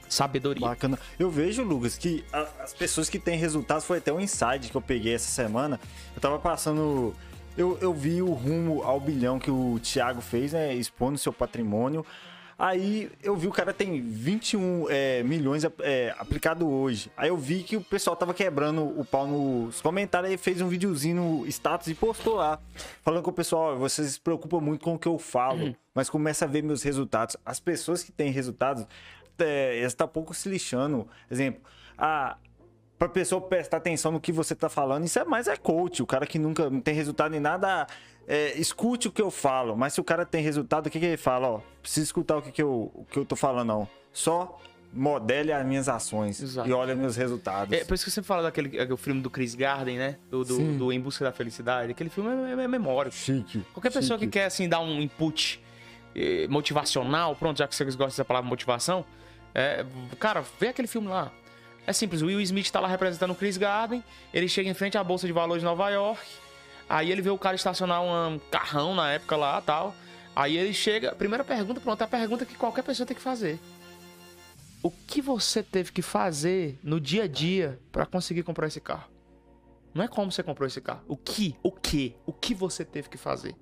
[0.08, 0.68] Sabedoria.
[0.68, 1.00] Bacana.
[1.18, 4.82] Eu vejo, Lucas, que as pessoas que têm resultados foi até um insight que eu
[4.82, 5.80] peguei essa semana.
[6.16, 7.16] Eu tava passando.
[7.58, 10.74] Eu, eu vi o rumo ao bilhão que o Thiago fez, né?
[10.74, 12.06] Expondo seu patrimônio.
[12.58, 17.12] Aí eu vi o cara tem 21 é, milhões é, aplicado hoje.
[17.16, 20.68] Aí eu vi que o pessoal tava quebrando o pau nos comentários e fez um
[20.68, 22.60] videozinho no status e postou lá.
[23.04, 26.10] Falando com o pessoal, "Ó, vocês se preocupam muito com o que eu falo, mas
[26.10, 27.36] começa a ver meus resultados.
[27.46, 28.86] As pessoas que têm resultados,
[29.38, 31.08] é, elas estão pouco se lixando.
[31.30, 31.62] Exemplo,
[31.98, 32.38] a,
[33.06, 35.06] pra pessoa prestar atenção no que você tá falando.
[35.06, 36.02] Isso é mais é coach.
[36.02, 37.88] O cara que nunca tem resultado em nada,
[38.28, 39.76] é, escute o que eu falo.
[39.76, 41.48] Mas se o cara tem resultado, o que, que ele fala?
[41.48, 43.88] Ó, precisa escutar o que, que, eu, o que eu tô falando, não.
[44.12, 44.60] Só
[44.94, 46.70] modele as minhas ações Exato.
[46.70, 47.78] e olha meus resultados.
[47.78, 50.18] É por isso que você fala daquele aquele filme do Chris Garden, né?
[50.30, 51.92] Do, do, do Em Busca da Felicidade.
[51.92, 53.12] Aquele filme é, é memória.
[53.12, 53.62] Chique.
[53.74, 54.40] Qualquer pessoa que chique.
[54.40, 55.62] quer, assim, dar um input
[56.16, 59.06] eh, motivacional, pronto, já que vocês gostam dessa palavra motivação,
[59.54, 59.86] é,
[60.18, 61.32] cara, vê aquele filme lá.
[61.88, 64.98] É simples, o Will Smith tá lá representando o Chris Garden, ele chega em frente
[64.98, 66.26] à Bolsa de Valores de Nova York,
[66.90, 69.96] aí ele vê o cara estacionar um carrão na época lá tal.
[70.36, 73.58] Aí ele chega, primeira pergunta, pronto, é a pergunta que qualquer pessoa tem que fazer.
[74.84, 79.10] O que você teve que fazer no dia a dia para conseguir comprar esse carro?
[79.94, 81.04] Não é como você comprou esse carro.
[81.08, 81.56] O que?
[81.64, 82.18] O que?
[82.26, 83.56] O que você teve que fazer?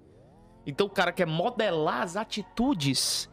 [0.65, 3.29] Então o cara quer modelar as atitudes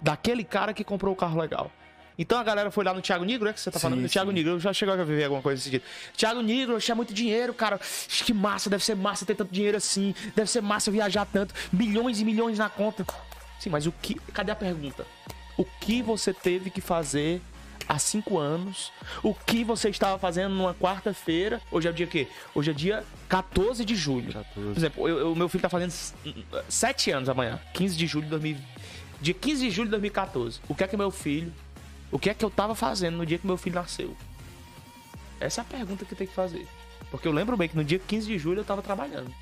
[0.00, 1.72] daquele cara que comprou o carro legal.
[2.18, 4.00] Então a galera foi lá no Thiago Negro, é que você tá Sim, falando?
[4.02, 4.34] No Thiago sim.
[4.36, 5.84] Negro, eu já chegou a ver alguma coisa desse sentido.
[6.16, 7.78] Thiago Negro, tinha muito dinheiro, cara.
[8.08, 10.14] Que massa, deve ser massa ter tanto dinheiro assim.
[10.34, 11.52] Deve ser massa viajar tanto.
[11.72, 13.04] Milhões e milhões na conta.
[13.58, 14.14] Sim, mas o que.
[14.32, 15.04] Cadê a pergunta?
[15.56, 17.40] O que você teve que fazer
[17.88, 18.92] há cinco anos?
[19.22, 21.60] O que você estava fazendo numa quarta-feira?
[21.70, 22.28] Hoje é dia quê?
[22.54, 24.32] Hoje é dia 14 de julho.
[24.32, 24.52] 14.
[24.54, 25.92] Por exemplo, eu- eu- o meu filho tá fazendo
[26.68, 27.58] sete anos amanhã.
[27.72, 28.56] 15 de julho de 2000.
[29.20, 30.60] Dia 15 de julho de 2014.
[30.68, 31.52] O que é que meu filho.
[32.14, 34.16] O que é que eu tava fazendo no dia que meu filho nasceu?
[35.40, 36.64] Essa é a pergunta que tem que fazer.
[37.10, 39.34] Porque eu lembro bem que no dia 15 de julho eu tava trabalhando.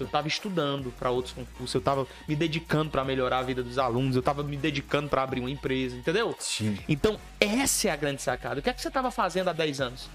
[0.00, 3.76] Eu tava estudando para outros concursos, eu tava me dedicando para melhorar a vida dos
[3.78, 6.34] alunos, eu tava me dedicando para abrir uma empresa, entendeu?
[6.38, 6.78] Sim.
[6.88, 8.60] Então, essa é a grande sacada.
[8.60, 10.08] O que é que você tava fazendo há 10 anos?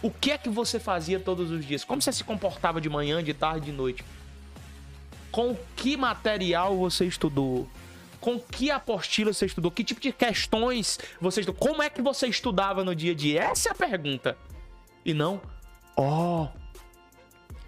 [0.00, 1.82] O que é que você fazia todos os dias?
[1.82, 4.04] Como você se comportava de manhã, de tarde, de noite?
[5.32, 7.68] Com que material você estudou?
[8.20, 9.70] Com que apostila você estudou?
[9.70, 11.58] Que tipo de questões você estudou?
[11.68, 13.42] Como é que você estudava no dia a dia?
[13.44, 14.36] Essa é a pergunta.
[15.04, 15.40] E não,
[15.96, 16.48] ó,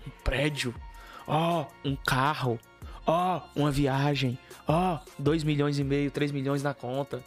[0.06, 0.74] um prédio,
[1.26, 2.58] ó, um carro,
[3.06, 4.38] ó, uma viagem,
[4.68, 7.22] ó, 2 milhões e meio, 3 milhões na conta.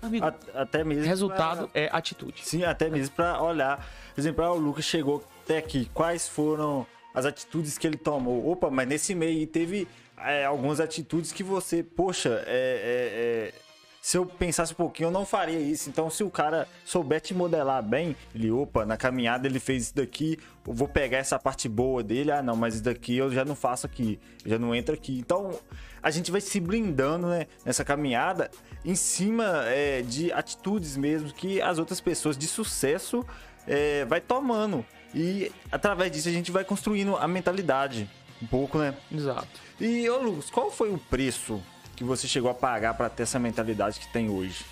[0.00, 1.04] Amigo, Até mesmo.
[1.04, 2.46] resultado é atitude.
[2.46, 3.84] Sim, até mesmo pra olhar.
[4.14, 5.90] Por exemplo, ah, o Lucas chegou até aqui.
[5.92, 8.50] Quais foram as atitudes que ele tomou?
[8.50, 13.54] Opa, mas nesse meio teve é, algumas atitudes que você, poxa, é, é, é,
[14.00, 15.90] se eu pensasse um pouquinho, eu não faria isso.
[15.90, 19.96] Então, se o cara souber te modelar bem, ele, opa, na caminhada ele fez isso
[19.96, 22.30] daqui, eu vou pegar essa parte boa dele.
[22.30, 25.18] Ah, não, mas isso daqui eu já não faço aqui, já não entro aqui.
[25.18, 25.58] Então,
[26.02, 28.50] a gente vai se blindando, né, nessa caminhada
[28.84, 33.24] em cima é, de atitudes mesmo que as outras pessoas de sucesso
[33.66, 34.84] é, vai tomando.
[35.14, 38.08] E através disso a gente vai construindo a mentalidade.
[38.42, 38.94] Um pouco, né?
[39.10, 39.48] Exato.
[39.80, 41.60] E, ô Lucas, qual foi o preço
[41.96, 44.64] que você chegou a pagar para ter essa mentalidade que tem hoje?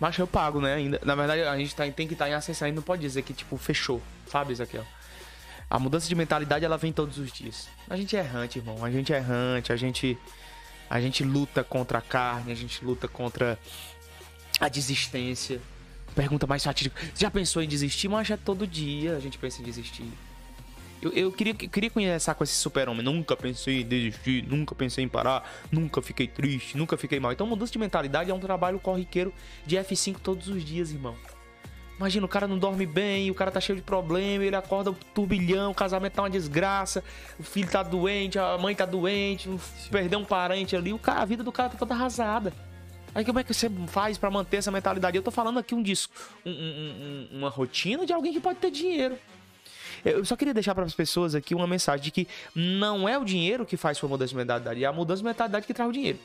[0.00, 0.74] Mas eu pago, né?
[0.74, 1.00] Ainda.
[1.04, 2.66] Na verdade, a gente tá, tem que estar em ascensão.
[2.66, 4.00] Gente não pode dizer que, tipo, fechou.
[4.26, 4.84] Sabe, Ezequiel?
[5.70, 7.68] A mudança de mentalidade, ela vem todos os dias.
[7.88, 8.84] A gente é errante, irmão.
[8.84, 9.72] A gente é errante.
[9.72, 10.18] A gente,
[10.88, 12.50] a gente luta contra a carne.
[12.50, 13.58] A gente luta contra
[14.58, 15.60] a desistência.
[16.14, 17.00] Pergunta mais fatídica.
[17.14, 18.08] Você já pensou em desistir?
[18.08, 20.04] Mas é todo dia a gente pensa em desistir.
[21.00, 23.02] Eu, eu queria, queria conversar com esse super-homem.
[23.02, 27.32] Nunca pensei em desistir, nunca pensei em parar, nunca fiquei triste, nunca fiquei mal.
[27.32, 29.34] Então, mudança de mentalidade é um trabalho corriqueiro
[29.66, 31.16] de F5 todos os dias, irmão.
[31.96, 34.94] Imagina, o cara não dorme bem, o cara tá cheio de problema, ele acorda um
[35.14, 37.02] turbilhão, o casamento tá uma desgraça,
[37.38, 39.48] o filho tá doente, a mãe tá doente,
[39.90, 42.52] perdeu um parente ali, o cara, a vida do cara tá toda arrasada.
[43.14, 45.16] Aí como é que você faz pra manter essa mentalidade?
[45.16, 46.14] Eu tô falando aqui um disco,
[46.46, 49.18] um- um- um- uma rotina de alguém que pode ter dinheiro.
[50.04, 53.24] Eu só queria deixar para as pessoas aqui uma mensagem de que não é o
[53.24, 55.92] dinheiro que faz sua mudança de mentalidade, é a mudança de mentalidade que traz o
[55.92, 56.18] dinheiro.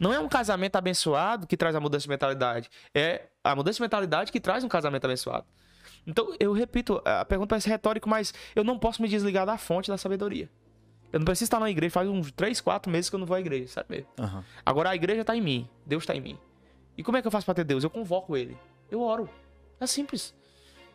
[0.00, 3.82] Não é um casamento abençoado que traz a mudança de mentalidade, é a mudança de
[3.82, 5.44] mentalidade que traz um casamento abençoado.
[6.06, 9.90] Então, eu repito, a pergunta parece retórica, mas eu não posso me desligar da fonte
[9.90, 10.48] da sabedoria.
[11.12, 13.36] Eu não preciso estar na igreja, faz uns 3, 4 meses que eu não vou
[13.36, 14.08] à igreja, sabe mesmo?
[14.18, 14.44] Aham.
[14.64, 16.38] Agora a igreja tá em mim, Deus tá em mim.
[16.96, 17.82] E como é que eu faço pra ter Deus?
[17.84, 18.56] Eu convoco ele.
[18.90, 19.28] Eu oro.
[19.80, 20.34] É simples.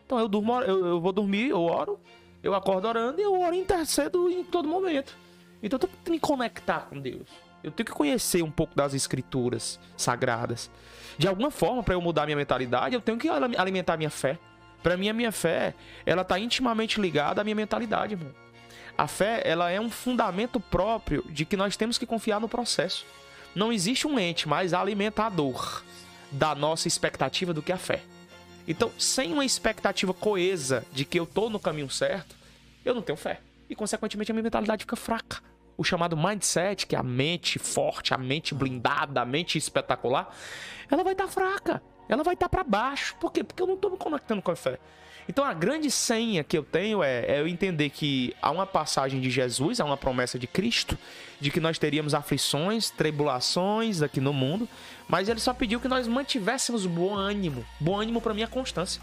[0.06, 1.99] Então eu durmo, eu, eu vou dormir, eu oro,
[2.43, 5.15] eu acordo orando e eu oro e intercedo em todo momento.
[5.63, 7.28] Então eu tenho que me conectar com Deus.
[7.63, 10.69] Eu tenho que conhecer um pouco das escrituras sagradas.
[11.17, 14.38] De alguma forma, para eu mudar minha mentalidade, eu tenho que ali- alimentar minha fé.
[14.84, 15.73] Para mim, a minha fé,
[16.06, 18.34] ela tá intimamente ligada à minha mentalidade, irmão.
[18.97, 23.06] A fé, ela é um fundamento próprio de que nós temos que confiar no processo.
[23.56, 25.84] Não existe um ente mais alimentador
[26.32, 28.01] da nossa expectativa do que a fé.
[28.67, 32.36] Então, sem uma expectativa coesa de que eu tô no caminho certo,
[32.86, 33.41] eu não tenho fé.
[33.69, 35.41] E, consequentemente, a minha mentalidade fica fraca.
[35.75, 40.34] O chamado mindset, que é a mente forte, a mente blindada, a mente espetacular,
[40.89, 41.82] ela vai estar fraca.
[42.08, 43.15] Ela vai estar para baixo.
[43.19, 43.43] Por quê?
[43.43, 44.79] Porque eu não tô me conectando com a fé.
[45.27, 49.21] Então a grande senha que eu tenho é, é, eu entender que há uma passagem
[49.21, 50.97] de Jesus, há uma promessa de Cristo,
[51.39, 54.67] de que nós teríamos aflições, tribulações aqui no mundo,
[55.07, 57.65] mas ele só pediu que nós mantivéssemos bom ânimo.
[57.79, 59.01] Bom ânimo para mim é constância.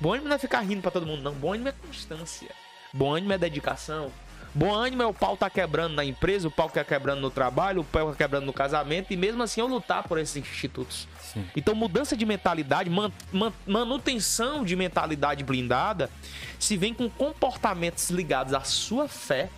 [0.00, 1.32] Bom ânimo não é ficar rindo para todo mundo, não.
[1.32, 2.50] Bom ânimo é constância.
[2.92, 4.10] Bom ânimo é dedicação.
[4.58, 7.82] Bom ânimo é o pau tá quebrando na empresa, o pau tá quebrando no trabalho,
[7.82, 11.06] o pau tá quebrando no casamento, e mesmo assim eu lutar por esses institutos.
[11.20, 11.46] Sim.
[11.54, 16.10] Então, mudança de mentalidade, man, man, manutenção de mentalidade blindada,
[16.58, 19.48] se vem com comportamentos ligados à sua fé,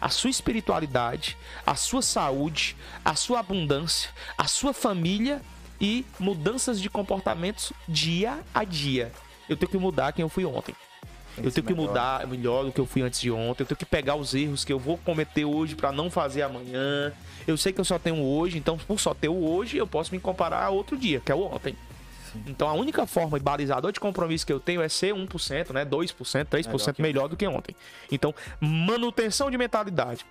[0.00, 5.42] à sua espiritualidade, à sua saúde, à sua abundância, à sua família
[5.78, 9.12] e mudanças de comportamentos dia a dia.
[9.50, 10.74] Eu tenho que mudar quem eu fui ontem
[11.42, 11.88] eu tenho que melhor.
[11.88, 13.62] mudar melhor do que eu fui antes de ontem.
[13.62, 17.12] Eu tenho que pegar os erros que eu vou cometer hoje para não fazer amanhã.
[17.46, 20.12] Eu sei que eu só tenho hoje, então por só ter o hoje, eu posso
[20.14, 21.76] me comparar a outro dia, que é o ontem.
[22.32, 22.42] Sim.
[22.46, 25.84] Então a única forma e balizador de compromisso que eu tenho é ser 1%, né,
[25.84, 27.76] 2%, 3% melhor, melhor do que ontem.
[28.10, 30.24] Então, manutenção de mentalidade,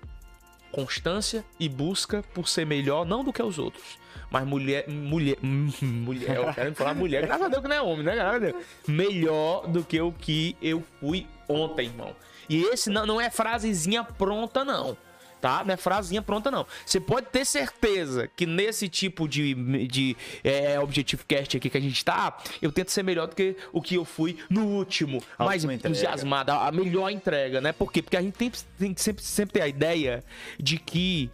[0.72, 3.98] constância e busca por ser melhor não do que os outros,
[4.36, 4.90] mas mulher.
[4.90, 5.38] Mulher.
[5.82, 6.36] Mulher.
[6.36, 7.26] Eu quero falar mulher.
[7.26, 8.16] Graças a Deus que não é homem, né?
[8.16, 8.64] Graças a Deus.
[8.86, 12.14] Melhor do que o que eu fui ontem, irmão.
[12.50, 14.98] E esse não, não é frasezinha pronta, não
[15.46, 15.64] tá?
[15.64, 16.66] Não é frasinha pronta, não.
[16.84, 19.54] Você pode ter certeza que nesse tipo de,
[19.88, 23.56] de é, Objective Cast aqui que a gente tá, eu tento ser melhor do que
[23.72, 25.22] o que eu fui no último.
[25.38, 27.72] A mais entusiasmado, a melhor entrega, né?
[27.72, 28.02] Por quê?
[28.02, 30.24] Porque a gente tem, tem que sempre, sempre ter a ideia
[30.60, 31.30] de que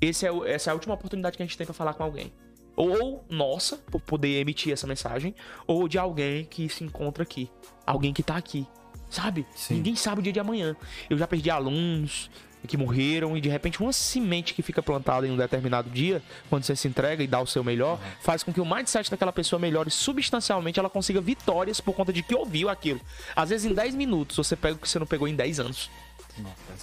[0.00, 2.32] esse é, essa é a última oportunidade que a gente tem para falar com alguém.
[2.76, 5.34] Ou nossa, por poder emitir essa mensagem,
[5.66, 7.50] ou de alguém que se encontra aqui.
[7.86, 8.66] Alguém que tá aqui.
[9.10, 9.46] Sabe?
[9.54, 9.74] Sim.
[9.74, 10.76] Ninguém sabe o dia de amanhã.
[11.08, 12.30] Eu já perdi alunos
[12.66, 16.64] que morreram e de repente uma semente que fica plantada em um determinado dia, quando
[16.64, 18.10] você se entrega e dá o seu melhor, uhum.
[18.20, 22.22] faz com que o mindset daquela pessoa melhore substancialmente, ela consiga vitórias por conta de
[22.22, 23.00] que ouviu aquilo.
[23.34, 25.90] Às vezes em 10 minutos você pega o que você não pegou em 10 anos.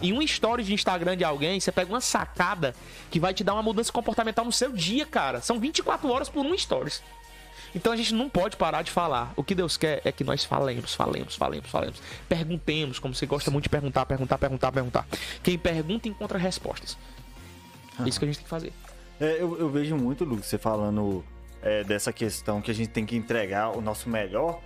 [0.02, 2.76] Em um story de Instagram de alguém, você pega uma sacada
[3.10, 5.42] que vai te dar uma mudança comportamental no seu dia, cara.
[5.42, 7.02] São 24 horas por um stories.
[7.76, 9.34] Então a gente não pode parar de falar.
[9.36, 12.02] O que Deus quer é que nós falemos, falemos, falemos, falemos.
[12.28, 15.08] Perguntemos, como você gosta muito de perguntar, perguntar, perguntar, perguntar.
[15.44, 16.98] Quem pergunta encontra respostas.
[18.00, 18.74] É isso que a gente tem que fazer.
[19.20, 21.24] É, eu, eu, vejo muito, Lucas, você falando
[21.62, 24.62] é, dessa questão que a gente tem que entregar o nosso melhor.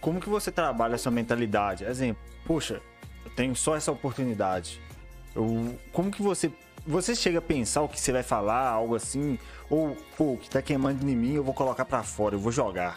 [0.00, 1.84] Como que você trabalha essa mentalidade?
[1.84, 2.80] Exemplo, poxa,
[3.36, 4.80] tenho só essa oportunidade.
[5.34, 6.50] Eu, como que você.
[6.86, 9.38] Você chega a pensar o que você vai falar, algo assim?
[9.68, 12.52] Ou, pô, o que tá queimando em mim, eu vou colocar para fora, eu vou
[12.52, 12.96] jogar.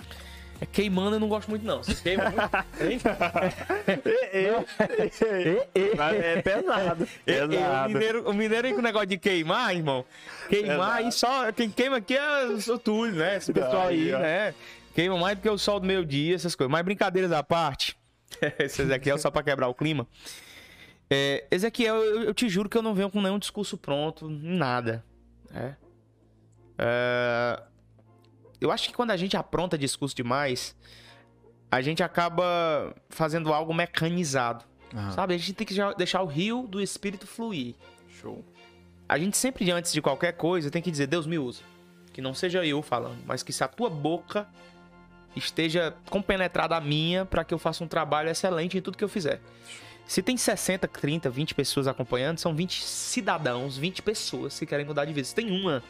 [0.61, 1.81] É queimando eu não gosto muito, não.
[1.81, 3.07] Você queima muito.
[5.75, 7.07] é pesado.
[7.25, 7.85] pesado.
[7.85, 10.05] O mineiro, o mineiro com o negócio de queimar, irmão.
[10.49, 11.51] Queimar aí só.
[11.51, 13.37] Quem queima aqui é o Túlio, né?
[13.37, 14.53] Esse pessoal aí, né?
[14.93, 16.71] Queima mais do que o sol do meio dia, essas coisas.
[16.71, 17.97] Mas brincadeiras à parte.
[18.59, 20.07] Esse Ezequiel só para quebrar o clima.
[21.09, 25.03] É, Ezequiel, eu, eu, te juro que eu não venho com nenhum discurso pronto, nada.
[25.53, 25.73] É.
[26.77, 27.63] é.
[28.61, 30.75] Eu acho que quando a gente apronta discurso demais,
[31.71, 34.65] a gente acaba fazendo algo mecanizado.
[35.13, 35.35] Sabe?
[35.35, 37.75] A gente tem que deixar o rio do espírito fluir.
[38.19, 38.43] Show.
[39.07, 41.61] A gente sempre, antes de qualquer coisa, tem que dizer: Deus me usa.
[42.11, 44.47] Que não seja eu falando, mas que se a tua boca
[45.35, 49.09] esteja compenetrada a minha para que eu faça um trabalho excelente em tudo que eu
[49.09, 49.41] fizer.
[50.05, 55.05] Se tem 60, 30, 20 pessoas acompanhando, são 20 cidadãos, 20 pessoas que querem mudar
[55.05, 55.27] de vida.
[55.27, 55.83] Se tem uma,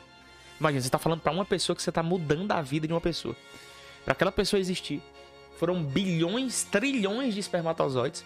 [0.59, 2.99] imagina, você está falando para uma pessoa que você está mudando a vida de uma
[2.99, 3.35] pessoa.
[4.03, 5.01] Para aquela pessoa existir,
[5.57, 8.25] foram bilhões, trilhões de espermatozoides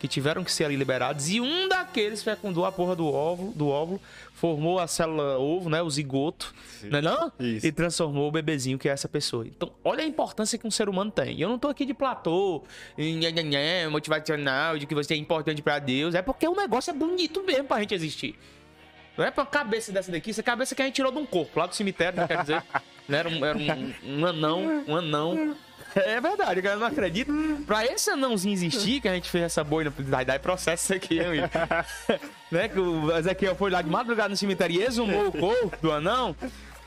[0.00, 3.68] que tiveram que ser ali liberados e um daqueles fecundou a porra do óvulo, do
[3.68, 4.00] óvulo
[4.32, 7.30] formou a célula ovo, né, o zigoto, né, não?
[7.38, 7.66] Isso.
[7.66, 9.46] E transformou o bebezinho que é essa pessoa.
[9.46, 11.36] Então, olha a importância que um ser humano tem.
[11.36, 12.64] E eu não tô aqui de platô,
[13.90, 17.64] motivacional, de que você é importante para Deus, é porque o negócio é bonito mesmo
[17.64, 18.38] pra gente existir.
[19.18, 21.60] Não é pra cabeça dessa daqui, essa cabeça que a gente tirou de um corpo,
[21.60, 22.62] lá do cemitério, quer dizer.
[23.06, 25.56] Né, era um, era um, um anão, um anão
[25.94, 27.32] é verdade, cara não acredita.
[27.66, 31.20] Pra esse anãozinho existir, que a gente fez essa boina, daí, daí processo isso aqui,
[31.20, 31.48] amigo.
[32.50, 32.68] né?
[32.68, 36.34] Que o Ezequiel foi lá de madrugada no cemitério e exumou o corpo do anão.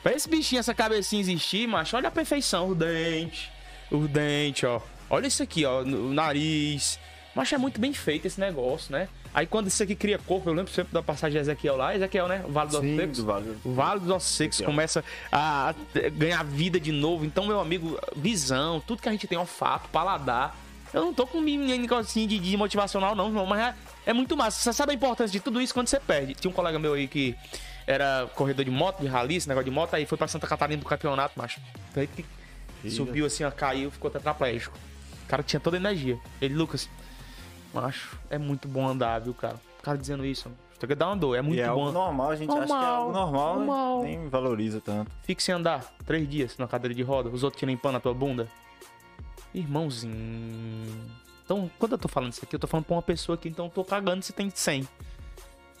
[0.02, 2.68] Pra esse bichinho, essa cabecinha existir, macho, olha a perfeição.
[2.68, 3.50] O dente,
[3.90, 4.80] o dente, ó.
[5.08, 5.82] Olha isso aqui, ó.
[5.82, 6.98] O nariz.
[7.34, 9.08] Mas é muito bem feito esse negócio, né?
[9.32, 12.28] Aí quando isso aqui cria corpo, eu lembro sempre da passagem de Ezequiel lá, Ezequiel,
[12.28, 12.44] né?
[12.46, 13.18] O Vale dos Ossos Secos.
[13.18, 13.56] Vale.
[13.64, 15.74] O Vale dos Ossos Secos começa a
[16.16, 17.24] ganhar vida de novo.
[17.24, 20.56] Então, meu amigo, visão, tudo que a gente tem, olfato, paladar.
[20.92, 23.74] Eu não tô com um negocinho de, de motivacional, não, mas é,
[24.06, 24.60] é muito massa.
[24.60, 26.34] Você sabe a importância de tudo isso quando você perde.
[26.34, 27.34] Tinha um colega meu aí que
[27.84, 30.80] era corredor de moto, de rally, esse negócio de moto, aí foi pra Santa Catarina
[30.80, 31.60] do campeonato, macho.
[32.88, 34.76] Subiu assim, ó, caiu, ficou tetraplégico.
[35.24, 36.18] O cara tinha toda a energia.
[36.40, 36.88] Ele, Lucas,
[37.74, 39.56] macho, é muito bom andar, viu, cara?
[39.78, 41.72] O cara dizendo isso, tem que dar uma dor, é muito e é bom.
[41.86, 43.66] algo normal, a gente acha que é Normal, algo normal, né?
[43.66, 44.02] normal.
[44.02, 45.10] nem valoriza tanto.
[45.22, 48.14] Fique sem andar três dias na cadeira de roda, os outros tiram pano na tua
[48.14, 48.48] bunda.
[49.54, 50.14] Irmãozinho.
[51.44, 53.66] Então, quando eu tô falando isso aqui, eu tô falando pra uma pessoa aqui, então
[53.66, 54.88] eu tô cagando se tem 100.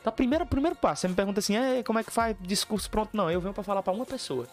[0.02, 3.10] Tá, primeiro, primeiro passo, você me pergunta assim, "Ei, como é que faz discurso pronto?
[3.16, 4.46] Não, eu venho pra falar pra uma pessoa.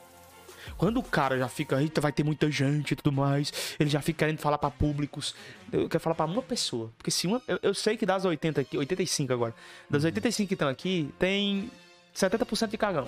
[0.78, 4.02] Quando o cara já fica, eita, vai ter muita gente e tudo mais, ele já
[4.02, 5.36] fica querendo falar pra públicos,
[5.72, 6.92] eu quero falar pra uma pessoa.
[6.98, 7.42] Porque se uma.
[7.48, 9.56] Eu, eu sei que das 80 aqui, 85 agora,
[9.90, 11.70] das 85 que estão aqui, tem
[12.16, 13.08] 70% de cagão.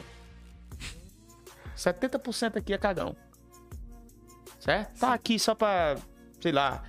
[1.75, 3.15] 70% aqui é cagão.
[4.59, 4.99] Certo?
[4.99, 5.97] Tá aqui só pra,
[6.39, 6.83] sei lá,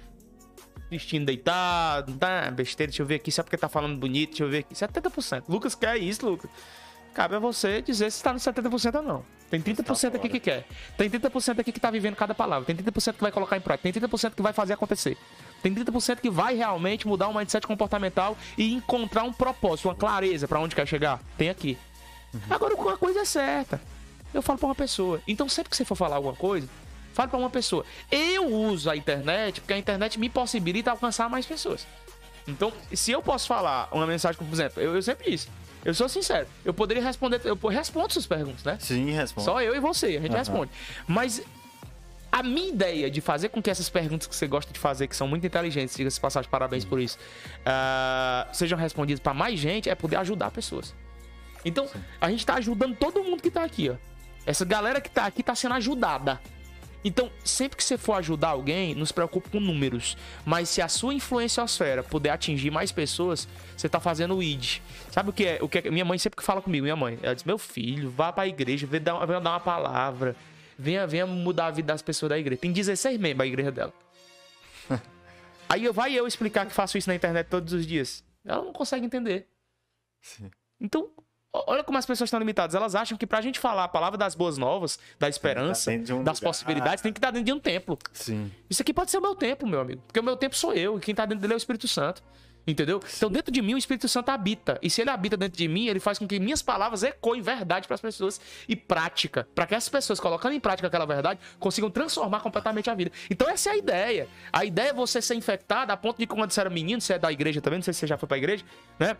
[0.90, 2.50] vestindo deitado, tá?
[2.50, 4.74] Besteira, deixa eu ver aqui, só porque tá falando bonito, deixa eu ver aqui.
[4.74, 5.44] 70%.
[5.48, 6.50] Lucas quer isso, Lucas.
[7.12, 9.24] Cabe a você dizer se tá no 70% ou não.
[9.50, 10.66] Tem 30% aqui que quer.
[10.96, 12.64] Tem 30% aqui que tá vivendo cada palavra.
[12.66, 13.90] Tem 30% que vai colocar em prática.
[13.90, 15.16] Tem 30% que vai fazer acontecer.
[15.62, 20.48] Tem 30% que vai realmente mudar o mindset comportamental e encontrar um propósito, uma clareza
[20.48, 21.20] pra onde quer chegar.
[21.38, 21.78] Tem aqui.
[22.50, 23.80] Agora, uma coisa é certa.
[24.32, 25.22] Eu falo pra uma pessoa.
[25.26, 26.68] Então, sempre que você for falar alguma coisa,
[27.12, 27.84] fale pra uma pessoa.
[28.10, 31.86] Eu uso a internet porque a internet me possibilita alcançar mais pessoas.
[32.46, 35.48] Então, se eu posso falar uma mensagem, como, por exemplo, eu, eu sempre disse,
[35.84, 38.78] eu sou sincero, eu poderia responder, eu respondo suas perguntas, né?
[38.80, 39.44] Sim, responde.
[39.44, 40.38] Só eu e você, a gente Aham.
[40.38, 40.70] responde.
[41.06, 41.42] Mas
[42.32, 45.14] a minha ideia de fazer com que essas perguntas que você gosta de fazer, que
[45.14, 47.16] são muito inteligentes, diga-se de passagem, parabéns por isso,
[47.64, 50.94] ah, sejam respondidas pra mais gente, é poder ajudar pessoas.
[51.64, 51.88] Então,
[52.20, 53.94] a gente tá ajudando todo mundo que tá aqui, ó.
[54.44, 56.40] Essa galera que tá aqui tá sendo ajudada.
[57.04, 60.16] Então, sempre que você for ajudar alguém, não se preocupe com números.
[60.44, 64.80] Mas se a sua influenciosfera puder atingir mais pessoas, você tá fazendo o ID.
[65.10, 65.58] Sabe o que é?
[65.60, 65.90] O que é?
[65.90, 68.86] Minha mãe sempre que fala comigo, minha mãe, ela diz: Meu filho, vá pra igreja,
[68.86, 70.34] venha dar, venha dar uma palavra.
[70.78, 72.60] Venha, venha mudar a vida das pessoas da igreja.
[72.60, 73.92] Tem 16 membros a igreja dela.
[75.68, 78.24] Aí eu vai eu explicar que faço isso na internet todos os dias.
[78.44, 79.46] Ela não consegue entender.
[80.20, 80.50] Sim.
[80.80, 81.10] Então,
[81.66, 82.74] olha como as pessoas estão limitadas.
[82.74, 86.38] Elas acham que pra gente falar a palavra das boas novas, da esperança, um das
[86.38, 86.40] lugar.
[86.40, 87.98] possibilidades, tem que estar dentro de um templo.
[88.12, 88.50] Sim.
[88.68, 90.02] Isso aqui pode ser o meu templo, meu amigo.
[90.06, 92.22] Porque o meu templo sou eu, e quem tá dentro dele é o Espírito Santo.
[92.66, 92.98] Entendeu?
[93.14, 94.78] Então, dentro de mim, o Espírito Santo habita.
[94.80, 97.86] E se ele habita dentro de mim, ele faz com que minhas palavras ecoem verdade
[97.86, 99.46] para as pessoas e prática.
[99.54, 103.12] Para que essas pessoas, colocando em prática aquela verdade, consigam transformar completamente a vida.
[103.30, 104.28] Então, essa é a ideia.
[104.50, 107.18] A ideia é você ser infectado a ponto de, quando você era menino, você é
[107.18, 108.64] da igreja também, não sei se você já foi pra igreja,
[108.98, 109.14] né?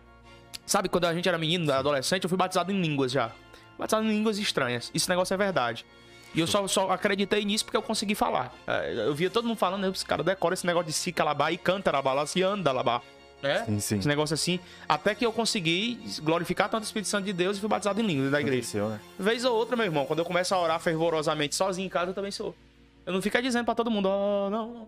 [0.65, 3.31] Sabe, quando a gente era menino, adolescente, eu fui batizado em línguas já.
[3.77, 4.91] Batizado em línguas estranhas.
[4.93, 5.85] Esse negócio é verdade.
[6.33, 8.53] E eu só, só acreditei nisso porque eu consegui falar.
[8.67, 11.57] É, Eu via todo mundo falando, esse cara decora esse negócio de si calabá e
[11.57, 13.01] canta labá, se anda labá.
[13.41, 13.63] Né?
[13.65, 13.99] Sim, sim.
[13.99, 14.59] Esse negócio assim.
[14.89, 18.05] Até que eu consegui glorificar tanto o Espírito Santo de Deus e fui batizado em
[18.05, 18.57] línguas da igreja.
[18.59, 18.99] Aconteceu, né?
[19.19, 22.15] Vez ou outra, meu irmão, quando eu começo a orar fervorosamente sozinho em casa, eu
[22.15, 22.55] também sou.
[23.05, 24.87] Eu não fico dizendo pra todo mundo, ó, não,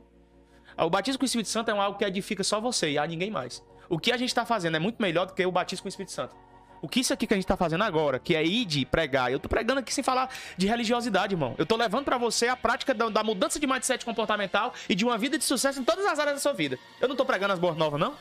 [0.78, 0.86] não.
[0.86, 3.30] O batismo com o Espírito Santo é algo que edifica só você e a ninguém
[3.32, 3.64] mais.
[3.90, 5.90] O que a gente tá fazendo é muito melhor do que o batismo com o
[5.90, 6.36] Espírito Santo.
[6.82, 9.32] O que isso aqui que a gente tá fazendo agora, que é ir de pregar,
[9.32, 11.56] eu tô pregando aqui sem falar de religiosidade, irmão.
[11.58, 15.04] Eu tô levando pra você a prática da, da mudança de mindset comportamental e de
[15.04, 16.78] uma vida de sucesso em todas as áreas da sua vida.
[17.02, 18.14] Eu não tô pregando as boas novas, não?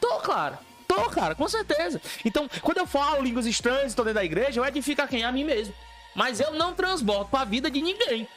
[0.00, 0.60] Tô, cara.
[0.86, 2.00] Tô, cara, com certeza.
[2.24, 5.24] Então, quando eu falo línguas estranhas tô dentro da igreja, eu edifico a quem?
[5.24, 5.74] A mim mesmo.
[6.14, 8.28] Mas eu não transbordo pra vida de ninguém.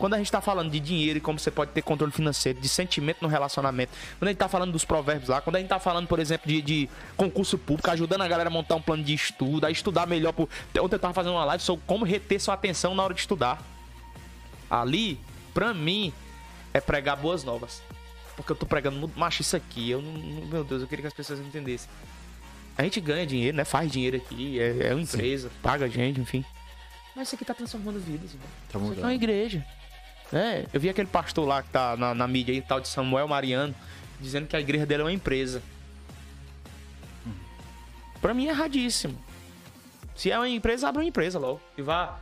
[0.00, 2.70] Quando a gente tá falando de dinheiro e como você pode ter controle financeiro, de
[2.70, 5.78] sentimento no relacionamento, quando a gente tá falando dos provérbios lá, quando a gente tá
[5.78, 9.12] falando, por exemplo, de, de concurso público, ajudando a galera a montar um plano de
[9.12, 10.32] estudo, a estudar melhor.
[10.32, 10.48] Por...
[10.80, 13.62] Ontem eu tava fazendo uma live sobre como reter sua atenção na hora de estudar.
[14.70, 15.20] Ali,
[15.52, 16.14] pra mim,
[16.72, 17.82] é pregar boas novas.
[18.36, 19.90] Porque eu tô pregando muito macho isso aqui.
[19.90, 20.12] Eu não,
[20.46, 21.90] meu Deus, eu queria que as pessoas entendessem.
[22.78, 23.66] A gente ganha dinheiro, né?
[23.66, 26.42] Faz dinheiro aqui, é, é uma empresa, paga a gente, enfim.
[27.14, 28.48] Mas isso aqui tá transformando vidas, irmão.
[28.72, 29.66] Tá Isso aqui é uma igreja.
[30.32, 33.26] É, eu vi aquele pastor lá que tá na, na mídia aí, tal de Samuel
[33.26, 33.74] Mariano,
[34.20, 35.62] dizendo que a igreja dele é uma empresa.
[38.20, 39.18] Pra mim é erradíssimo.
[40.14, 41.60] Se é uma empresa, abre uma empresa logo.
[41.76, 42.20] E vá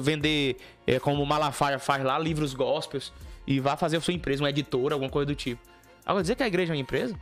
[0.00, 0.56] vender,
[0.86, 3.12] é, como o Malafaia faz lá, livros gospels.
[3.46, 5.62] E vá fazer a sua empresa, uma editora, alguma coisa do tipo.
[6.04, 7.14] Agora, dizer que a igreja é uma empresa?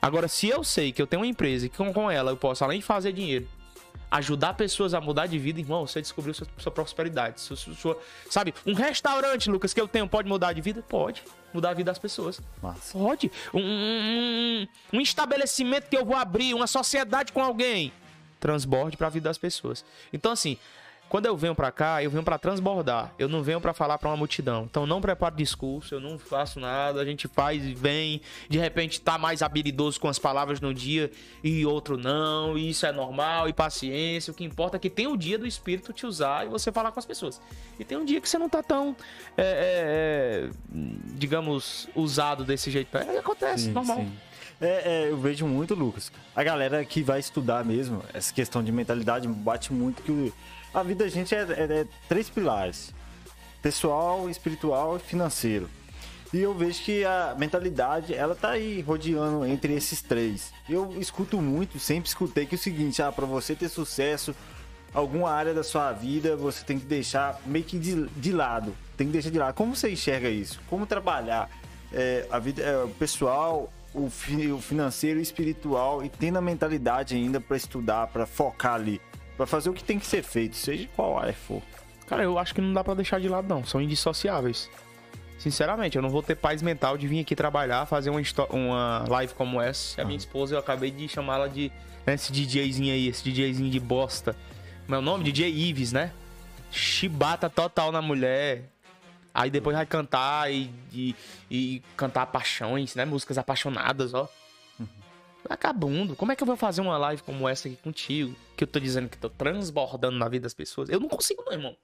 [0.00, 2.78] Agora, se eu sei que eu tenho uma empresa e com ela eu posso, além
[2.78, 3.46] de fazer dinheiro,
[4.10, 7.40] ajudar pessoas a mudar de vida, irmão, você descobriu sua, sua prosperidade.
[7.40, 7.98] Sua, sua-
[8.30, 10.82] sabe, um restaurante, Lucas, que eu tenho, pode mudar de vida?
[10.88, 11.22] Pode.
[11.52, 12.40] Mudar a vida das pessoas.
[12.62, 12.96] Massa.
[12.98, 13.30] Pode.
[13.54, 17.92] Um, um- um estabelecimento que eu vou abrir, uma sociedade com alguém.
[18.40, 19.84] Transborde pra vida das pessoas.
[20.12, 20.56] Então, assim,
[21.08, 23.12] quando eu venho pra cá, eu venho pra transbordar.
[23.18, 24.64] Eu não venho pra falar pra uma multidão.
[24.70, 27.00] Então, não preparo discurso, eu não faço nada.
[27.00, 28.20] A gente faz e vem.
[28.48, 31.10] De repente, tá mais habilidoso com as palavras no dia
[31.42, 32.58] e outro não.
[32.58, 33.48] E isso é normal.
[33.48, 34.30] E paciência.
[34.30, 36.92] O que importa é que tem o dia do Espírito te usar e você falar
[36.92, 37.40] com as pessoas.
[37.78, 38.94] E tem um dia que você não tá tão
[39.36, 40.50] é, é,
[41.16, 42.96] digamos, usado desse jeito.
[42.96, 43.98] É, acontece, Sim, normal.
[43.98, 44.12] sim.
[44.60, 46.10] É, é, eu vejo muito, Lucas.
[46.34, 50.32] A galera que vai estudar mesmo, essa questão de mentalidade bate muito que
[50.80, 52.92] a vida da gente é, é- é três pilares:
[53.62, 55.68] pessoal, espiritual e financeiro.
[56.32, 60.52] E eu vejo que a mentalidade, ela tá aí rodeando entre esses três.
[60.68, 64.34] Eu escuto muito, sempre escutei que é o seguinte, ah, para você ter sucesso,
[64.92, 68.74] alguma área da sua vida, você tem que deixar meio que de, de lado.
[68.94, 69.54] Tem que deixar de lado.
[69.54, 70.60] Como você enxerga isso?
[70.68, 71.48] Como trabalhar
[71.90, 76.42] é, a vida é, o pessoal, o, fi- o financeiro o espiritual e tendo a
[76.42, 79.00] mentalidade ainda para estudar, para focar ali,
[79.38, 81.62] para fazer o que tem que ser feito, seja qual área for.
[82.08, 83.64] Cara, eu acho que não dá pra deixar de lado, não.
[83.64, 84.68] São indissociáveis.
[85.38, 88.20] Sinceramente, eu não vou ter paz mental de vir aqui trabalhar, fazer uma,
[88.50, 90.02] uma live como essa.
[90.02, 91.70] A minha esposa, eu acabei de chamá-la de.
[92.04, 94.34] né, esse DJzinho aí, esse DJzinho de bosta.
[94.86, 95.22] Como é nome?
[95.22, 96.12] DJ Ives, né?
[96.72, 98.64] Chibata total na mulher.
[99.32, 101.14] Aí depois vai cantar e, e,
[101.48, 103.04] e cantar paixões, né?
[103.04, 104.28] Músicas apaixonadas, ó.
[105.46, 108.34] Vagabundo, como é que eu vou fazer uma live como essa aqui contigo?
[108.56, 110.88] Que eu tô dizendo que tô transbordando na vida das pessoas.
[110.88, 111.76] Eu não consigo, não, irmão.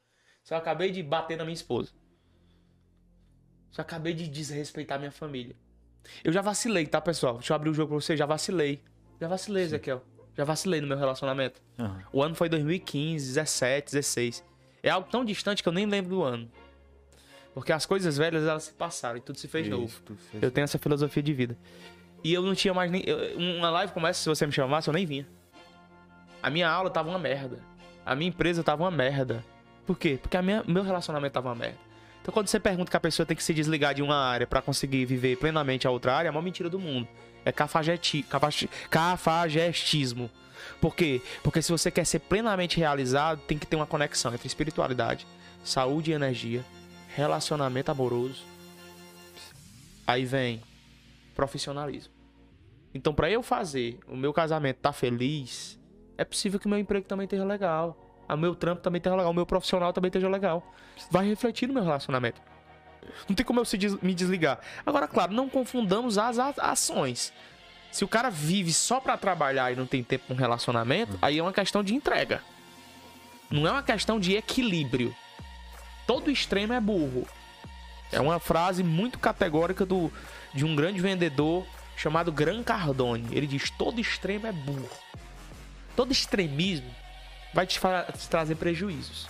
[0.42, 1.90] Só acabei de bater na minha esposa.
[3.70, 5.56] Só acabei de desrespeitar minha família.
[6.22, 7.34] Eu já vacilei, tá, pessoal?
[7.38, 8.16] Deixa eu abrir o jogo pra você.
[8.16, 8.82] Já vacilei.
[9.20, 10.02] Já vacilei, Ezequiel.
[10.36, 11.62] Já vacilei no meu relacionamento.
[11.78, 12.02] Aham.
[12.12, 14.44] O ano foi 2015, 17, 16.
[14.82, 16.50] É algo tão distante que eu nem lembro do ano.
[17.54, 19.84] Porque as coisas velhas, elas se passaram e tudo se fez novo.
[19.86, 21.56] Isso, tu fez- Eu tenho essa filosofia de vida.
[22.24, 23.02] E eu não tinha mais nem.
[23.06, 25.26] eu- Uma live como essa, se você me chamasse, eu nem vinha.
[26.42, 27.58] A minha aula tava uma merda.
[28.04, 29.44] A minha empresa tava uma merda.
[29.86, 30.18] Por quê?
[30.20, 31.78] Porque a minha, meu relacionamento tava uma merda.
[32.22, 34.62] Então quando você pergunta que a pessoa tem que se desligar de uma área pra
[34.62, 37.06] conseguir viver plenamente a outra área, é a maior mentira do mundo.
[37.44, 40.30] É cafajeti, cafaje- cafajestismo.
[40.80, 41.20] Por quê?
[41.42, 45.26] Porque se você quer ser plenamente realizado, tem que ter uma conexão entre espiritualidade,
[45.62, 46.64] saúde e energia,
[47.14, 48.42] relacionamento amoroso.
[50.06, 50.62] Aí vem
[51.34, 52.13] profissionalismo.
[52.94, 55.78] Então, pra eu fazer o meu casamento tá feliz,
[56.16, 58.00] é possível que meu emprego também esteja legal.
[58.28, 59.32] O meu trampo também esteja legal.
[59.32, 60.72] O meu profissional também esteja legal.
[61.10, 62.40] Vai refletir no meu relacionamento.
[63.28, 63.64] Não tem como eu
[64.00, 64.60] me desligar.
[64.86, 67.32] Agora, claro, não confundamos as ações.
[67.90, 71.42] Se o cara vive só pra trabalhar e não tem tempo com relacionamento, aí é
[71.42, 72.40] uma questão de entrega.
[73.50, 75.14] Não é uma questão de equilíbrio.
[76.06, 77.26] Todo extremo é burro.
[78.10, 80.10] É uma frase muito categórica do,
[80.52, 81.66] de um grande vendedor
[81.96, 83.28] chamado Gran Cardone.
[83.32, 84.88] Ele diz: todo extremo é burro.
[85.96, 86.90] Todo extremismo
[87.52, 89.28] vai te, te trazer prejuízos.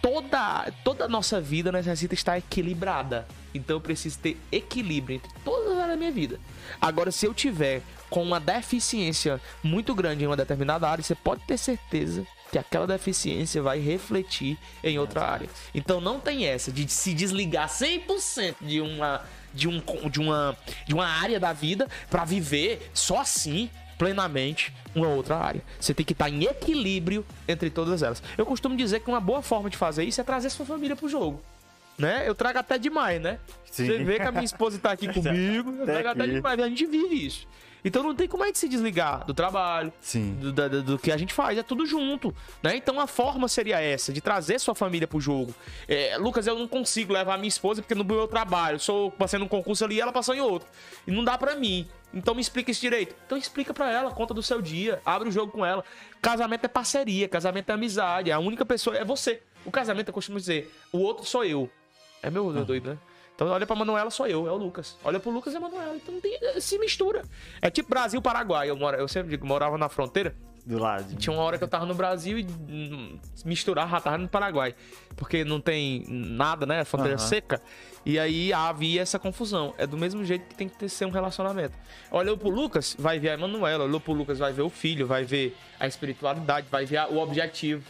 [0.00, 3.26] Toda, toda a nossa vida necessita estar equilibrada.
[3.52, 6.38] Então eu preciso ter equilíbrio entre todas as áreas da minha vida.
[6.80, 11.42] Agora, se eu tiver com uma deficiência muito grande em uma determinada área, você pode
[11.44, 15.48] ter certeza que aquela deficiência vai refletir em outra área.
[15.74, 19.22] Então não tem essa de se desligar 100% de uma
[19.56, 25.08] de um de uma de uma área da vida para viver só assim plenamente uma
[25.08, 25.62] outra área.
[25.80, 28.22] Você tem que estar em equilíbrio entre todas elas.
[28.36, 31.08] Eu costumo dizer que uma boa forma de fazer isso é trazer sua família pro
[31.08, 31.42] jogo.
[31.98, 32.24] Né?
[32.28, 33.38] Eu trago até demais, né?
[33.70, 33.86] Sim.
[33.86, 36.32] Você vê que a minha esposa tá aqui comigo, eu Até trago até aqui.
[36.34, 36.60] demais.
[36.60, 37.46] A gente vive isso.
[37.84, 40.34] Então não tem como a gente se desligar do trabalho, Sim.
[40.40, 42.74] do, do- do que a gente faz, é tudo junto, né?
[42.76, 45.54] Então a forma seria essa, de trazer sua família pro jogo.
[45.86, 49.48] É, Lucas, eu não consigo levar minha esposa porque no meu trabalho, sou passando um
[49.48, 50.66] concurso ali e ela passou em outro.
[51.06, 51.86] E não dá pra mim.
[52.12, 53.14] Então me explica isso direito.
[53.24, 55.84] Então explica pra ela, conta do seu dia, abre o jogo com ela.
[56.20, 59.40] Casamento é parceria, casamento é amizade, a única pessoa é você.
[59.64, 61.70] O casamento eu costumo dizer, o outro sou eu.
[62.26, 62.98] É meu, meu doido, né?
[63.36, 64.96] Então olha pra Manuela, sou eu, é o Lucas.
[65.04, 65.94] Olha pro Lucas, é Manuela.
[65.94, 67.22] Então tem, se mistura.
[67.62, 68.68] É tipo Brasil Paraguai.
[68.68, 70.34] Eu, moro, eu sempre digo, morava na fronteira.
[70.64, 71.14] Do lado.
[71.14, 74.74] Tinha uma hora que eu tava no Brasil e hum, misturar, já tava no Paraguai.
[75.14, 76.82] Porque não tem nada, né?
[76.84, 77.28] Fronteira Aham.
[77.28, 77.62] seca.
[78.04, 79.74] E aí havia essa confusão.
[79.78, 81.76] É do mesmo jeito que tem que ter, ser um relacionamento.
[82.10, 83.84] Olhou pro Lucas, vai ver a Emanuela.
[83.84, 87.18] Olhou pro Lucas, vai ver o filho, vai ver a espiritualidade, vai ver a- o
[87.18, 87.84] objetivo.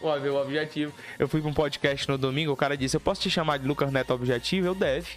[0.00, 0.92] O objetivo.
[1.18, 3.66] Eu fui pra um podcast no domingo, o cara disse: Eu posso te chamar de
[3.66, 4.66] Lucas Neto Objetivo?
[4.66, 5.08] Eu deve.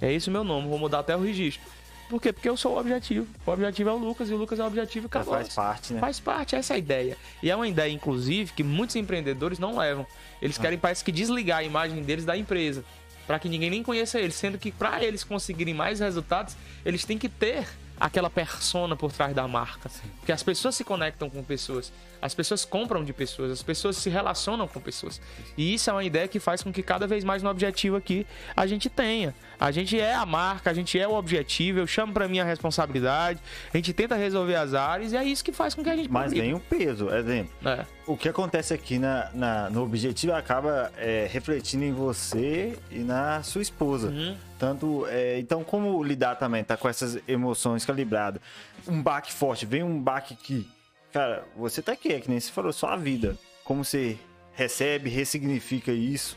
[0.00, 1.62] É esse o meu nome, vou mudar até o registro.
[2.08, 2.32] Por quê?
[2.32, 3.26] Porque eu sou o objetivo.
[3.46, 5.34] O objetivo é o Lucas e o Lucas é o objetivo e acabou.
[5.34, 6.00] faz parte, né?
[6.00, 7.16] Faz parte, essa é a ideia.
[7.42, 10.04] E é uma ideia, inclusive, que muitos empreendedores não levam.
[10.42, 10.62] Eles Ah.
[10.62, 12.84] querem, parece que, desligar a imagem deles da empresa.
[13.28, 14.34] Pra que ninguém nem conheça eles.
[14.34, 17.64] Sendo que, pra eles conseguirem mais resultados, eles têm que ter
[18.00, 19.90] aquela persona por trás da marca.
[20.18, 21.92] Porque as pessoas se conectam com pessoas.
[22.22, 23.50] As pessoas compram de pessoas.
[23.52, 25.20] As pessoas se relacionam com pessoas.
[25.56, 28.26] E isso é uma ideia que faz com que cada vez mais no objetivo aqui
[28.56, 29.34] a gente tenha.
[29.58, 31.78] A gente é a marca, a gente é o objetivo.
[31.78, 33.40] Eu chamo pra mim a responsabilidade.
[33.72, 35.12] A gente tenta resolver as áreas.
[35.12, 36.40] E é isso que faz com que a gente Mas publique.
[36.46, 37.10] vem o peso.
[37.10, 37.84] Exemplo, É.
[38.06, 43.42] o que acontece aqui na, na- no objetivo acaba é, refletindo em você e na
[43.42, 44.08] sua esposa.
[44.08, 44.36] Uhum.
[44.60, 48.42] Tanto, é, então, como lidar também, tá com essas emoções calibradas?
[48.86, 50.68] Um baque forte, vem um baque que,
[51.10, 53.38] cara, você tá aqui, é que nem você falou, só a vida.
[53.64, 54.18] Como você
[54.52, 56.36] recebe, ressignifica isso?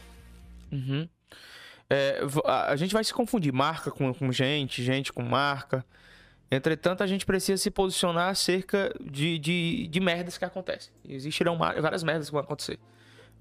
[0.71, 1.05] Uhum.
[1.89, 5.85] É, a gente vai se confundir marca com, com gente, gente com marca.
[6.49, 10.93] Entretanto, a gente precisa se posicionar acerca de, de, de merdas que acontecem.
[11.05, 12.79] Existirão várias merdas que vão acontecer.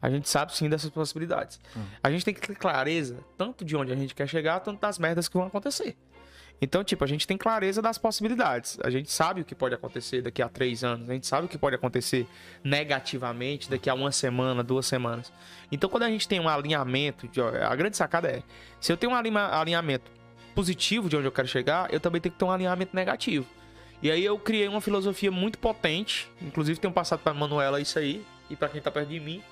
[0.03, 1.61] A gente sabe sim dessas possibilidades.
[1.77, 1.85] Hum.
[2.03, 4.99] A gente tem que ter clareza tanto de onde a gente quer chegar, tanto das
[4.99, 5.97] merdas que vão acontecer.
[6.61, 8.79] Então, tipo, a gente tem clareza das possibilidades.
[8.85, 11.11] A gente sabe o que pode acontecer daqui a três anos.
[11.11, 12.27] A gente sabe o que pode acontecer
[12.63, 15.33] negativamente daqui a uma semana, duas semanas.
[15.73, 17.29] Então, quando a gente tem um alinhamento,
[17.69, 18.43] a grande sacada é:
[18.81, 20.09] se eu tenho um alinhamento
[20.55, 23.47] positivo de onde eu quero chegar, eu também tenho que ter um alinhamento negativo.
[24.01, 28.25] E aí eu criei uma filosofia muito potente, inclusive tenho passado para Manuela isso aí
[28.51, 29.43] e para quem tá perto de mim,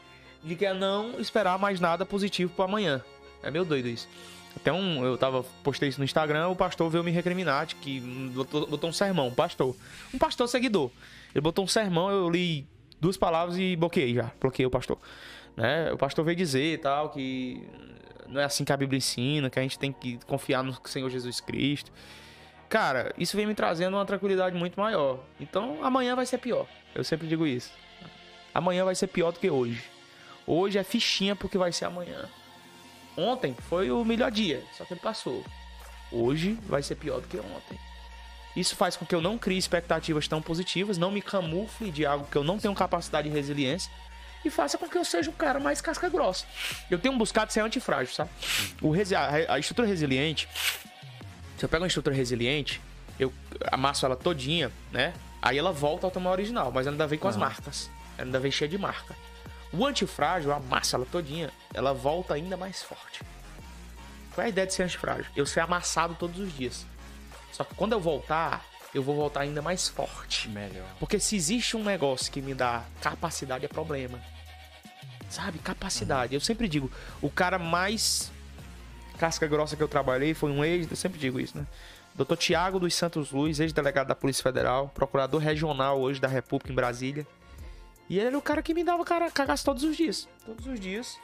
[0.43, 3.03] de que é não esperar mais nada positivo para amanhã.
[3.43, 4.09] É meio doido isso.
[4.57, 8.01] Até um, eu tava, postei isso no Instagram, o pastor veio me recriminar de que
[8.35, 9.77] botou, botou um sermão, um pastor.
[10.13, 10.91] Um pastor seguidor.
[11.35, 12.67] Ele botou um sermão, eu li
[13.01, 14.31] duas palavras e bloqueei já.
[14.41, 14.99] Bloqueei o pastor.
[15.57, 15.93] Né?
[15.93, 17.65] O pastor veio dizer tal, que
[18.29, 21.09] não é assim que a Bíblia ensina, que a gente tem que confiar no Senhor
[21.09, 21.93] Jesus Cristo.
[22.69, 25.21] Cara, isso vem me trazendo uma tranquilidade muito maior.
[25.41, 26.67] Então amanhã vai ser pior.
[26.95, 27.73] Eu sempre digo isso.
[28.55, 29.83] Amanhã vai ser pior do que hoje.
[30.53, 32.29] Hoje é fichinha porque vai ser amanhã.
[33.17, 35.45] Ontem foi o melhor dia, só que ele passou.
[36.11, 37.79] Hoje vai ser pior do que ontem.
[38.57, 42.27] Isso faz com que eu não crie expectativas tão positivas, não me camufle de algo
[42.29, 43.93] que eu não tenho capacidade de resiliência
[44.45, 46.45] e faça com que eu seja um cara mais casca grossa.
[46.91, 48.31] Eu tenho buscado ser antifrágil, sabe?
[48.83, 50.49] O a, a estrutura resiliente,
[51.59, 52.81] se eu pego uma estrutura resiliente,
[53.21, 53.33] eu
[53.71, 55.15] amasso ela todinha, né?
[55.41, 57.89] Aí ela volta ao tamanho original, mas ela ainda vem com as marcas.
[58.19, 59.15] Ela ainda vem cheia de marca.
[59.73, 63.23] O antifrágil, a massa ela todinha, ela volta ainda mais forte.
[64.35, 65.27] Qual é a ideia de ser antifrágil?
[65.37, 66.87] Eu ser amassado todos os dias.
[67.53, 68.65] Só que quando eu voltar,
[68.95, 70.49] eu vou voltar ainda mais forte.
[70.49, 70.87] Melhor.
[70.99, 74.21] Porque se existe um negócio que me dá capacidade, é problema.
[75.29, 75.59] Sabe?
[75.59, 76.33] Capacidade.
[76.33, 76.37] Uhum.
[76.37, 76.91] Eu sempre digo,
[77.21, 78.33] o cara mais
[79.19, 81.67] casca grossa que eu trabalhei foi um ex, eu sempre digo isso, né?
[82.15, 82.37] Dr.
[82.37, 87.27] Tiago dos Santos Luz, ex-delegado da Polícia Federal, procurador regional hoje da República em Brasília.
[88.11, 90.29] E ele era o cara que me dava cara, cagaço todos os dias.
[90.45, 91.17] Todos os dias.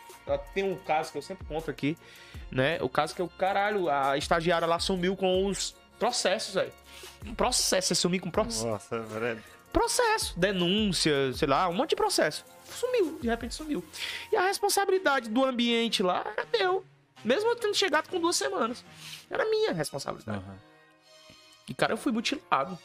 [0.54, 1.98] Tem um caso que eu sempre conto aqui,
[2.48, 2.78] né?
[2.80, 6.72] O caso que o caralho, a estagiária lá sumiu com os processos, velho.
[7.26, 8.68] Um processo, você sumir com processo.
[8.68, 9.42] Nossa, velho.
[9.72, 12.44] Processo, denúncia, sei lá, um monte de processo.
[12.64, 13.84] Sumiu, de repente sumiu.
[14.32, 16.84] E a responsabilidade do ambiente lá era meu.
[17.24, 18.84] Mesmo eu tendo chegado com duas semanas.
[19.28, 20.38] Era minha responsabilidade.
[20.38, 20.56] Uhum.
[21.68, 22.78] E, cara, eu fui mutilado.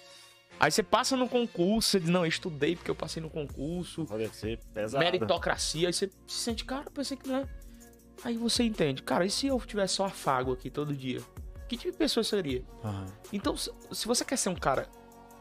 [0.61, 4.05] Aí você passa no concurso, você diz, não, eu estudei porque eu passei no concurso.
[4.05, 5.03] Pode ser pesado.
[5.03, 5.87] Meritocracia.
[5.87, 7.47] Aí você se sente, cara, pensei que não é.
[8.23, 11.19] Aí você entende, cara, e se eu tivesse só afago aqui todo dia?
[11.67, 12.63] Que tipo de pessoa seria?
[12.83, 13.05] Uhum.
[13.33, 14.87] Então, se você quer ser um cara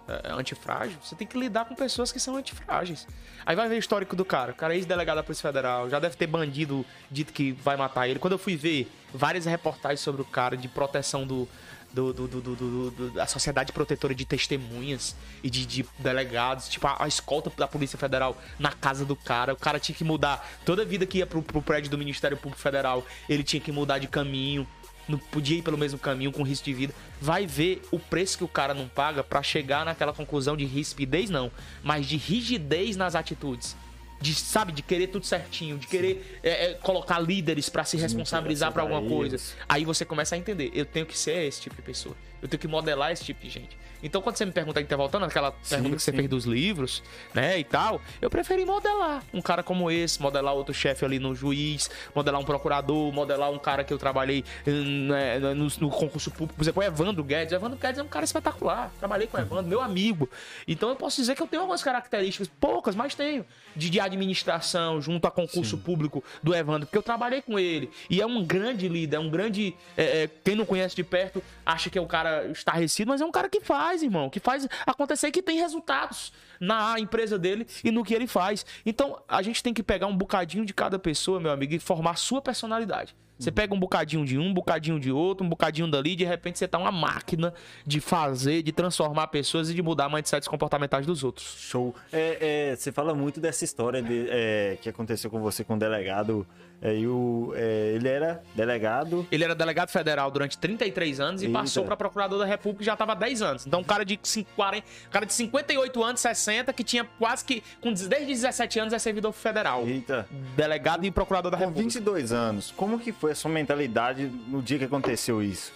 [0.09, 3.07] é, antifrágil, você tem que lidar com pessoas que são antifrágeis.
[3.45, 4.53] Aí vai ver o histórico do cara.
[4.53, 8.09] O cara é ex-delegado da Polícia Federal, já deve ter bandido dito que vai matar
[8.09, 8.19] ele.
[8.19, 11.47] Quando eu fui ver várias reportagens sobre o cara de proteção do,
[11.93, 17.05] do, do, do, do, da Sociedade Protetora de Testemunhas e de, de delegados, tipo a,
[17.05, 19.53] a, escolta da Polícia Federal na casa do cara.
[19.55, 22.37] O cara tinha que mudar toda a vida que ia pro, pro prédio do Ministério
[22.37, 24.67] Público Federal, ele tinha que mudar de caminho.
[25.09, 26.95] Não podia ir pelo mesmo caminho com risco de vida.
[27.21, 31.29] Vai ver o preço que o cara não paga para chegar naquela conclusão de rispidez,
[31.29, 31.51] não,
[31.83, 33.77] mas de rigidez nas atitudes
[34.21, 38.73] de sabe de querer tudo certinho, de querer é, é, colocar líderes para se responsabilizar
[38.73, 39.39] para alguma coisa.
[39.69, 42.15] Aí você começa a entender, eu tenho que ser esse tipo de pessoa.
[42.43, 43.77] Eu tenho que modelar esse tipo de gente.
[44.03, 46.11] Então, quando você me pergunta tá voltando aquela sim, pergunta que sim.
[46.11, 47.03] você fez dos livros,
[47.35, 51.35] né, e tal, eu preferi modelar um cara como esse, modelar outro chefe ali no
[51.35, 56.55] juiz, modelar um procurador, modelar um cara que eu trabalhei né, no, no, concurso público,
[56.55, 57.53] por exemplo, o Evandro Guedes.
[57.53, 58.91] O Evandro Guedes é um cara espetacular.
[58.99, 60.29] Trabalhei com o Evandro, meu amigo.
[60.67, 63.45] Então, eu posso dizer que eu tenho algumas características, poucas, mas tenho,
[63.77, 65.83] de, de administração junto a concurso sim.
[65.83, 67.91] público do Evandro, porque eu trabalhei com ele.
[68.09, 69.75] E é um grande líder, é um grande.
[69.97, 73.25] É, é, quem não conhece de perto acha que é um cara estarrecido, mas é
[73.25, 77.91] um cara que faz irmão, que faz acontecer que tem resultados na empresa dele e
[77.91, 78.65] no que ele faz.
[78.85, 82.13] Então, a gente tem que pegar um bocadinho de cada pessoa, meu amigo, e formar
[82.13, 83.15] a sua personalidade.
[83.41, 86.25] Você pega um bocadinho de um, um bocadinho de outro, um bocadinho dali, e de
[86.25, 87.55] repente você tá uma máquina
[87.87, 91.57] de fazer, de transformar pessoas e de mudar mindsets comportamentais dos outros.
[91.59, 91.95] Show.
[92.13, 95.79] É, é, você fala muito dessa história de, é, que aconteceu com você com o
[95.79, 96.47] delegado
[96.83, 99.27] É, e o, é, ele era delegado.
[99.31, 101.59] Ele era delegado federal durante 33 anos e Eita.
[101.59, 103.67] passou para procurador da República e já estava 10 anos.
[103.67, 107.63] Então, um cara de, cin- 40, cara de 58 anos, 60, que tinha quase que.
[107.83, 109.87] Com desde 17 anos é servidor federal.
[109.87, 110.27] Eita.
[110.57, 111.85] Delegado e procurador da Com República.
[111.91, 115.73] 22 anos, como que foi a sua mentalidade no dia que aconteceu isso?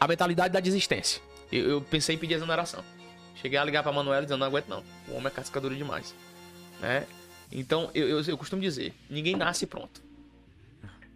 [0.00, 1.22] A mentalidade da desistência.
[1.52, 2.82] Eu, eu pensei em pedir exoneração.
[3.36, 4.82] Cheguei a ligar pra Manuela dizendo, não aguento não.
[5.06, 6.12] O homem é casca dura demais.
[6.80, 7.04] Né?
[7.52, 10.02] Então, eu, eu, eu costumo dizer, ninguém nasce pronto.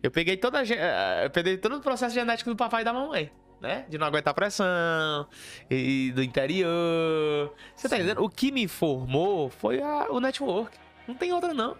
[0.02, 3.30] Eu peguei toda eh, eu peguei todo o processo genético do papai e da mamãe.
[3.60, 3.84] Né?
[3.88, 5.26] De não aguentar pressão,
[5.68, 7.52] e do interior.
[7.74, 8.22] Você tá entendendo?
[8.22, 10.78] O que me formou foi a- o network.
[11.08, 11.76] Não tem outra, não.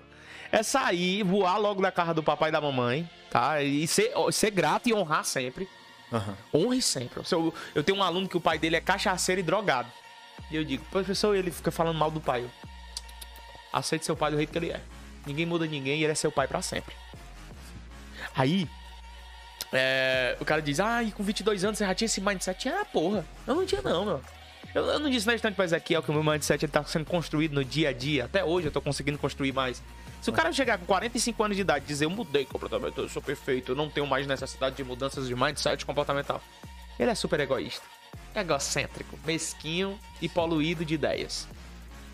[0.51, 3.63] É sair, voar logo da casa do papai e da mamãe, tá?
[3.63, 5.69] E ser, ser grato e honrar sempre.
[6.13, 6.37] Aham.
[6.53, 7.25] Honre sempre.
[7.25, 9.89] Se Eu, eu tenho um aluno que o pai dele é cachaceiro e drogado.
[10.51, 12.43] E eu digo, professor, ele fica falando mal do pai.
[12.43, 12.51] Eu,
[13.73, 14.81] Aceite seu pai do jeito que ele é.
[15.27, 16.95] Ninguém muda ninguém e ele é seu pai pra sempre.
[18.35, 18.69] Aí,
[19.73, 22.69] é, o cara diz, ah, e com 22 anos você já tinha esse mindset?
[22.69, 24.21] Ah, porra, eu não tinha não, meu.
[24.75, 27.05] Eu, eu não disse na instante pra Ezequiel que o meu mindset ele tá sendo
[27.05, 28.25] construído no dia a dia.
[28.27, 29.83] Até hoje eu tô conseguindo construir mais.
[30.21, 33.09] Se o cara chegar com 45 anos de idade e dizer, eu mudei completamente, eu
[33.09, 36.43] sou perfeito, eu não tenho mais necessidade de mudanças de mindset comportamental.
[36.99, 37.85] Ele é super egoísta,
[38.35, 41.47] egocêntrico, mesquinho e poluído de ideias.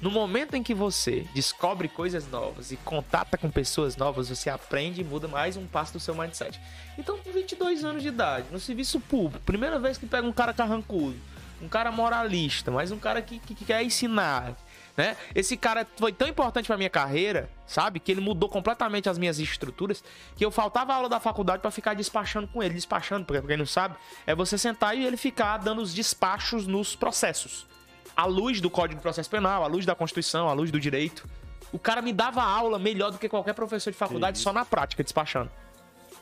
[0.04, 5.00] No momento em que você descobre coisas novas e contata com pessoas novas, você aprende
[5.00, 6.60] e muda mais um passo do seu mindset.
[6.98, 10.52] Então, com 22 anos de idade, no serviço público, primeira vez que pega um cara
[10.52, 11.16] carrancudo,
[11.62, 14.54] um cara moralista, mas um cara que, que- que quer ensinar,
[14.94, 15.16] né?
[15.34, 17.98] Esse cara foi tão importante pra minha carreira, sabe?
[17.98, 20.04] Que ele mudou completamente as minhas estruturas,
[20.36, 22.74] que eu faltava aula da faculdade pra ficar despachando com ele.
[22.74, 23.96] Despachando, porque quem não sabe,
[24.26, 27.72] é você sentar e ele ficar dando os despachos nos processos
[28.16, 31.28] à luz do Código de Processo Penal, à luz da Constituição, à luz do direito.
[31.72, 35.02] O cara me dava aula melhor do que qualquer professor de faculdade só na prática,
[35.02, 35.50] despachando.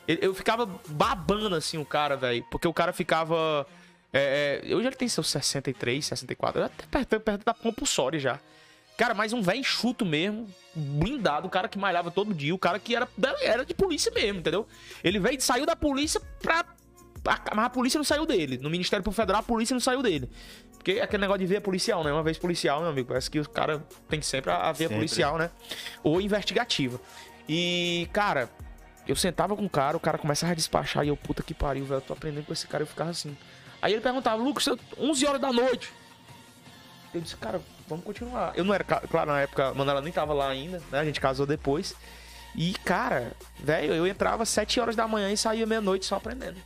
[0.07, 3.65] Eu, ficava babando assim o cara, velho, porque o cara ficava.
[4.11, 8.39] É, é, hoje ele tem seus 63, 64, até perto, perto da compulsória já.
[8.97, 12.77] Cara, mas um velho enxuto mesmo, blindado, o cara que malhava todo dia, o cara
[12.77, 13.07] que era,
[13.41, 14.67] era de polícia mesmo, entendeu?
[15.03, 16.63] Ele veio, saiu da polícia pra.
[17.25, 18.57] A- Mas a polícia não saiu dele.
[18.57, 20.29] No Ministério Público Federal, a polícia não saiu dele.
[20.77, 22.11] Porque aquele negócio de ver policial, né?
[22.11, 23.07] Uma vez policial, meu amigo.
[23.07, 24.95] Parece que o cara tem sempre a Sempre.
[24.95, 25.49] policial, né?
[26.03, 26.99] Ou investigativa.
[27.47, 28.49] E, cara,
[29.07, 31.85] eu sentava com o cara, o cara começava a despachar e eu, puta que pariu,
[31.85, 32.83] velho, eu tô aprendendo com esse cara.
[32.83, 33.35] Eu ficava assim.
[33.81, 35.91] Aí ele perguntava, Lucas, eu- 11 horas da noite.
[37.13, 38.53] Eu disse, cara, vamos continuar.
[38.55, 40.99] Eu não era, claro, na época, a Manuela nem tava lá ainda, né?
[40.99, 41.95] A gente casou depois.
[42.55, 46.57] E, cara, velho, eu entrava 7 horas da manhã e saía meia-noite só aprendendo.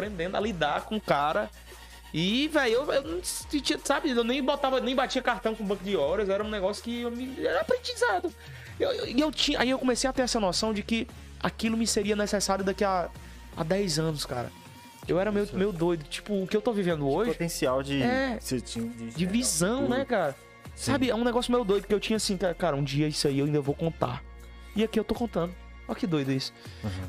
[0.00, 1.50] Aprendendo a lidar com o cara.
[2.12, 3.20] E, velho, eu, eu não
[3.84, 7.02] sabe, eu nem botava, nem batia cartão com banco de horas, era um negócio que
[7.02, 8.32] eu me, era aprendizado.
[8.78, 11.06] E eu, eu, eu tinha, aí eu comecei a ter essa noção de que
[11.40, 13.08] aquilo me seria necessário daqui a,
[13.56, 14.50] a 10 anos, cara.
[15.06, 16.04] Eu era meio, meio doido.
[16.04, 18.02] Tipo, o que eu tô vivendo hoje Potencial de.
[18.02, 18.38] É.
[19.16, 20.36] de visão, né, cara?
[20.74, 23.38] Sabe, é um negócio meio doido que eu tinha assim, cara, um dia isso aí
[23.38, 24.22] eu ainda vou contar.
[24.74, 25.54] E aqui eu tô contando.
[25.90, 26.52] Olha que doido isso.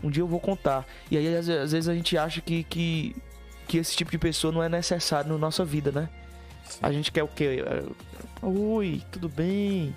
[0.04, 0.88] Um dia eu vou contar.
[1.12, 3.16] E aí, às, às vezes, a gente acha que, que,
[3.68, 6.10] que esse tipo de pessoa não é necessário na nossa vida, né?
[6.82, 7.64] A gente quer o quê?
[8.42, 9.96] Oi, tudo bem?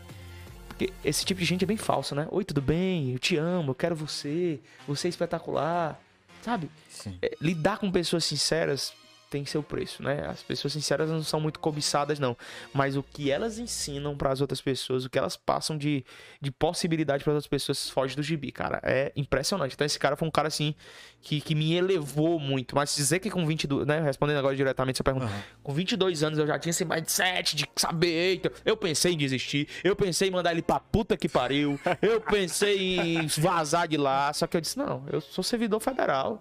[0.69, 2.29] Porque esse tipo de gente é bem falso, né?
[2.31, 3.13] Oi, tudo bem?
[3.13, 4.61] Eu te amo, eu quero você.
[4.87, 5.99] Você é espetacular.
[6.43, 6.71] Sabe?
[6.91, 7.17] Sim.
[7.23, 8.93] É, lidar com pessoas sinceras
[9.35, 10.25] tem seu preço, né?
[10.29, 12.37] As pessoas sinceras não são muito cobiçadas, não.
[12.73, 16.05] Mas o que elas ensinam para as outras pessoas, o que elas passam de,
[16.41, 18.81] de possibilidade para as outras pessoas, foge do gibi, cara.
[18.85, 19.75] É impressionante.
[19.75, 20.73] Então, esse cara foi um cara, assim,
[21.21, 22.77] que, que me elevou muito.
[22.77, 24.01] Mas dizer que com 22, né?
[24.03, 25.43] Respondendo agora diretamente essa pergunta, Aham.
[25.65, 29.67] com 22 anos eu já tinha esse mindset de saber, eita, eu pensei em desistir,
[29.83, 34.33] eu pensei em mandar ele pra puta que pariu, eu pensei em vazar de lá,
[34.33, 36.41] só que eu disse, não, eu sou servidor federal,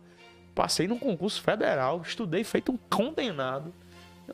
[0.54, 3.74] passei num concurso federal, estudei feito um condenado,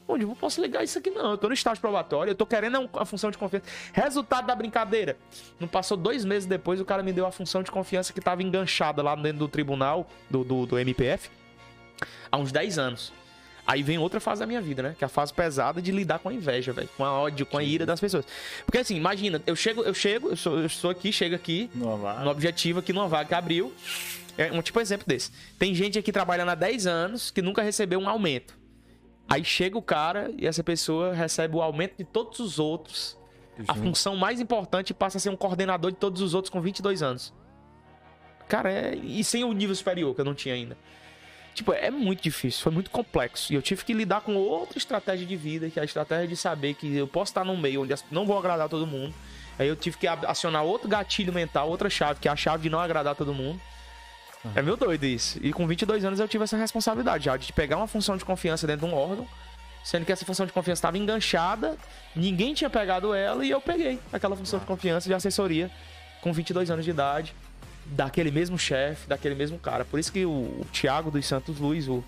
[0.08, 2.78] onde eu posso ligar isso aqui não, eu tô no estágio probatório, eu tô querendo
[2.78, 3.66] é a função de confiança.
[3.94, 5.18] Resultado da brincadeira,
[5.60, 8.44] não passou dois meses depois, o cara me deu a função de confiança que tava
[8.44, 11.30] enganchada lá dentro do tribunal, do, do, do MPF,
[12.32, 13.14] há uns 10 anos.
[13.70, 14.96] Aí vem outra fase da minha vida, né?
[14.98, 16.90] Que é a fase pesada de lidar com a inveja, velho.
[16.98, 18.26] Com a ódio, com a ira das pessoas.
[18.66, 22.32] Porque assim, imagina, eu chego, eu chego, eu sou, eu sou aqui, chego aqui, no
[22.32, 23.72] objetivo aqui numa vaga que abriu.
[24.36, 25.32] É um tipo exemplo desse.
[25.60, 28.58] Tem gente aqui trabalhando há 10 anos que nunca recebeu um aumento.
[29.30, 33.16] Aí chega o cara e essa pessoa recebe o aumento de todos os outros.
[33.68, 37.04] A função mais importante passa a ser um coordenador de todos os outros com 22
[37.04, 37.32] anos.
[38.48, 38.96] Cara, é...
[38.96, 40.76] e sem o nível superior que eu não tinha ainda.
[41.54, 43.52] Tipo, é muito difícil, foi muito complexo.
[43.52, 46.38] E eu tive que lidar com outra estratégia de vida, que é a estratégia de
[46.38, 49.14] saber que eu posso estar num meio onde não vou agradar todo mundo.
[49.58, 52.70] Aí eu tive que acionar outro gatilho mental, outra chave, que é a chave de
[52.70, 53.60] não agradar todo mundo.
[54.44, 54.52] Uhum.
[54.56, 55.38] É meio doido isso.
[55.42, 58.66] E com 22 anos eu tive essa responsabilidade já de pegar uma função de confiança
[58.66, 59.28] dentro de um órgão,
[59.84, 61.78] sendo que essa função de confiança estava enganchada,
[62.16, 65.70] ninguém tinha pegado ela e eu peguei aquela função de confiança de assessoria
[66.22, 67.36] com 22 anos de idade,
[67.90, 69.84] daquele mesmo chefe, daquele mesmo cara.
[69.86, 72.04] Por isso que o, o Thiago dos Santos Luiz, o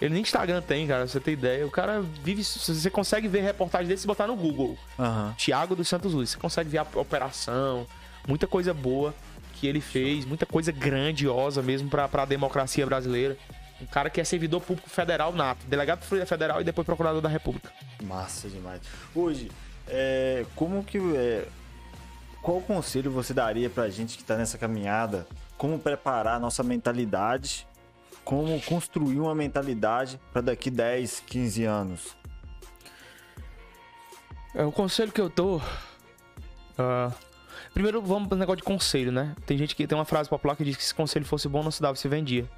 [0.00, 1.66] ele nem Instagram tem, cara, pra você ter ideia.
[1.66, 2.42] O cara vive.
[2.42, 4.78] Você consegue ver reportagem dele se botar no Google.
[4.98, 5.32] Uhum.
[5.36, 6.30] Tiago dos Santos Luz.
[6.30, 7.86] Você consegue ver a operação,
[8.26, 9.14] muita coisa boa
[9.54, 13.36] que ele fez, muita coisa grandiosa mesmo pra, pra democracia brasileira.
[13.80, 17.70] Um cara que é servidor público federal nato, delegado federal e depois procurador da República.
[18.02, 18.80] Massa demais.
[19.14, 19.50] Hoje,
[19.86, 20.98] é, como que.
[21.14, 21.46] É,
[22.42, 25.26] qual conselho você daria pra gente que tá nessa caminhada?
[25.56, 27.66] Como preparar a nossa mentalidade
[28.24, 32.16] como construir uma mentalidade para daqui 10, 15 anos?
[34.54, 35.60] É, o conselho que eu dou.
[36.78, 37.12] Uh,
[37.72, 39.34] primeiro, vamos para o negócio de conselho, né?
[39.46, 41.70] Tem gente que tem uma frase popular que diz que se conselho fosse bom, não
[41.70, 42.48] se dava, se vendia.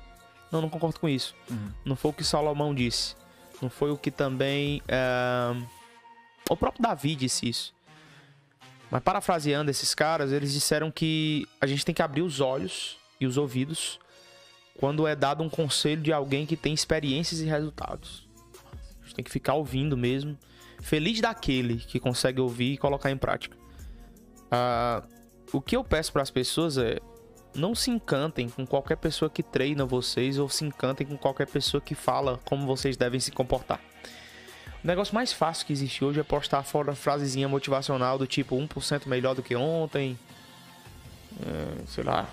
[0.50, 1.34] Não, não concordo com isso.
[1.50, 1.70] Uhum.
[1.84, 3.14] Não foi o que Salomão disse.
[3.60, 4.82] Não foi o que também.
[4.82, 5.66] Uh,
[6.50, 7.74] o próprio Davi disse isso.
[8.92, 13.24] Mas parafraseando esses caras, eles disseram que a gente tem que abrir os olhos e
[13.24, 13.98] os ouvidos
[14.78, 18.28] quando é dado um conselho de alguém que tem experiências e resultados.
[19.00, 20.36] A gente tem que ficar ouvindo mesmo.
[20.82, 23.56] Feliz daquele que consegue ouvir e colocar em prática.
[24.52, 25.08] Uh,
[25.54, 26.98] o que eu peço para as pessoas é
[27.54, 31.80] não se encantem com qualquer pessoa que treina vocês ou se encantem com qualquer pessoa
[31.80, 33.80] que fala como vocês devem se comportar.
[34.82, 39.06] O negócio mais fácil que existe hoje é postar fora frasezinha motivacional do tipo 1%
[39.06, 40.18] melhor do que ontem.
[41.40, 42.28] É, sei lá,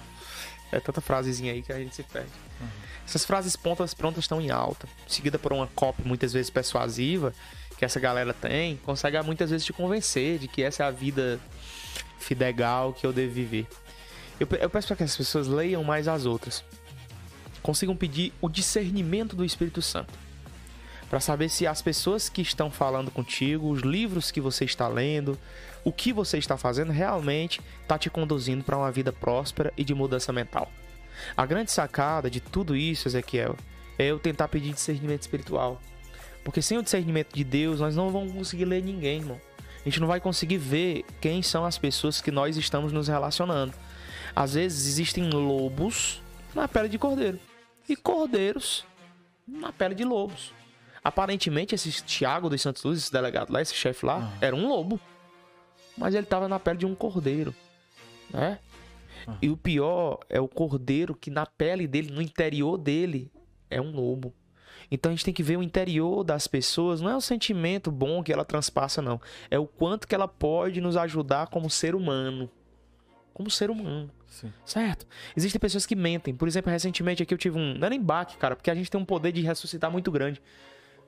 [0.71, 2.31] é tanta frasezinha aí que a gente se perde.
[2.59, 2.67] Uhum.
[3.05, 7.33] Essas frases prontas, prontas estão em alta, seguida por uma copy muitas vezes persuasiva
[7.77, 11.39] que essa galera tem, consegue muitas vezes te convencer de que essa é a vida
[12.17, 13.67] fidegal que eu devo viver.
[14.39, 16.63] Eu, eu peço para que as pessoas leiam mais as outras,
[17.61, 20.28] consigam pedir o discernimento do Espírito Santo
[21.09, 25.37] para saber se as pessoas que estão falando contigo, os livros que você está lendo,
[25.83, 29.95] o que você está fazendo realmente está te conduzindo para uma vida próspera e de
[29.95, 30.71] mudança mental.
[31.35, 33.55] A grande sacada de tudo isso, Ezequiel,
[33.97, 35.81] é eu tentar pedir discernimento espiritual.
[36.43, 39.41] Porque sem o discernimento de Deus, nós não vamos conseguir ler ninguém, irmão.
[39.81, 43.73] A gente não vai conseguir ver quem são as pessoas que nós estamos nos relacionando.
[44.35, 46.21] Às vezes existem lobos
[46.53, 47.39] na pele de cordeiro
[47.87, 48.85] e cordeiros
[49.47, 50.53] na pele de lobos.
[51.09, 54.31] Aparentemente, esse Tiago dos Santos Luz, esse delegado lá, esse chefe lá, uhum.
[54.39, 54.99] era um lobo.
[55.97, 57.53] Mas ele estava na pele de um cordeiro,
[58.29, 58.59] né?
[59.27, 59.37] Uhum.
[59.41, 63.31] E o pior é o cordeiro que na pele dele, no interior dele,
[63.71, 64.35] é um lobo.
[64.91, 68.21] Então a gente tem que ver o interior das pessoas, não é o sentimento bom
[68.21, 69.19] que ela transpassa, não.
[69.49, 72.47] É o quanto que ela pode nos ajudar como ser humano.
[73.33, 74.11] Como ser humano.
[74.27, 74.53] Sim.
[74.63, 75.07] Certo?
[75.35, 76.35] Existem pessoas que mentem.
[76.35, 77.73] Por exemplo, recentemente aqui eu tive um.
[77.73, 80.39] Não era embaque, cara, porque a gente tem um poder de ressuscitar muito grande.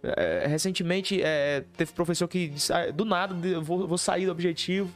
[0.03, 4.91] É, recentemente é, teve professor que disse, ah, do nada vou, vou, sair do objetivo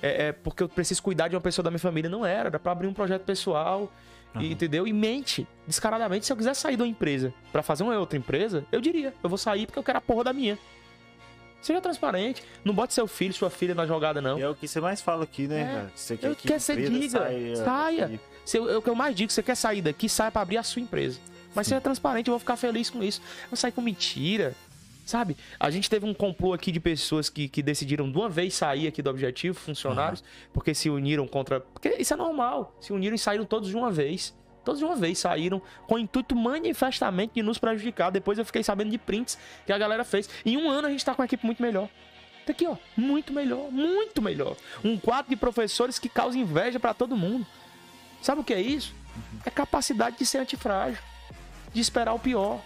[0.00, 2.08] é, é, porque eu preciso cuidar de uma pessoa da minha família.
[2.08, 3.92] Não era, era pra abrir um projeto pessoal,
[4.34, 4.42] uhum.
[4.42, 4.86] e, entendeu?
[4.86, 8.64] E mente, descaradamente, se eu quiser sair de uma empresa para fazer uma outra empresa,
[8.70, 10.58] eu diria, eu vou sair porque eu quero a porra da minha.
[11.60, 12.44] Seja transparente.
[12.64, 14.38] Não bote seu filho, sua filha na jogada, não.
[14.38, 15.96] É o que você mais fala aqui, né, é.
[15.96, 17.56] Você quer, que quer ser diga, saia.
[17.56, 18.20] saia.
[18.44, 20.62] Se, é o que eu mais digo, você quer sair daqui, saia para abrir a
[20.62, 21.18] sua empresa.
[21.56, 23.22] Mas seja transparente, eu vou ficar feliz com isso.
[23.50, 24.54] Não sair com mentira.
[25.06, 25.36] Sabe?
[25.58, 28.86] A gente teve um complô aqui de pessoas que, que decidiram de uma vez sair
[28.86, 30.26] aqui do objetivo, funcionários, uhum.
[30.52, 31.60] porque se uniram contra.
[31.60, 32.76] Porque isso é normal.
[32.80, 34.34] Se uniram e saíram todos de uma vez.
[34.64, 38.10] Todos de uma vez saíram com o intuito manifestamente de nos prejudicar.
[38.10, 40.28] Depois eu fiquei sabendo de prints que a galera fez.
[40.44, 41.88] Em um ano a gente tá com uma equipe muito melhor.
[42.44, 42.76] Tá aqui, ó.
[42.96, 43.70] Muito melhor.
[43.70, 44.56] Muito melhor.
[44.84, 47.46] Um quadro de professores que causa inveja para todo mundo.
[48.20, 48.92] Sabe o que é isso?
[49.14, 49.40] Uhum.
[49.46, 51.00] É capacidade de ser antifrágil
[51.76, 52.60] de esperar o pior.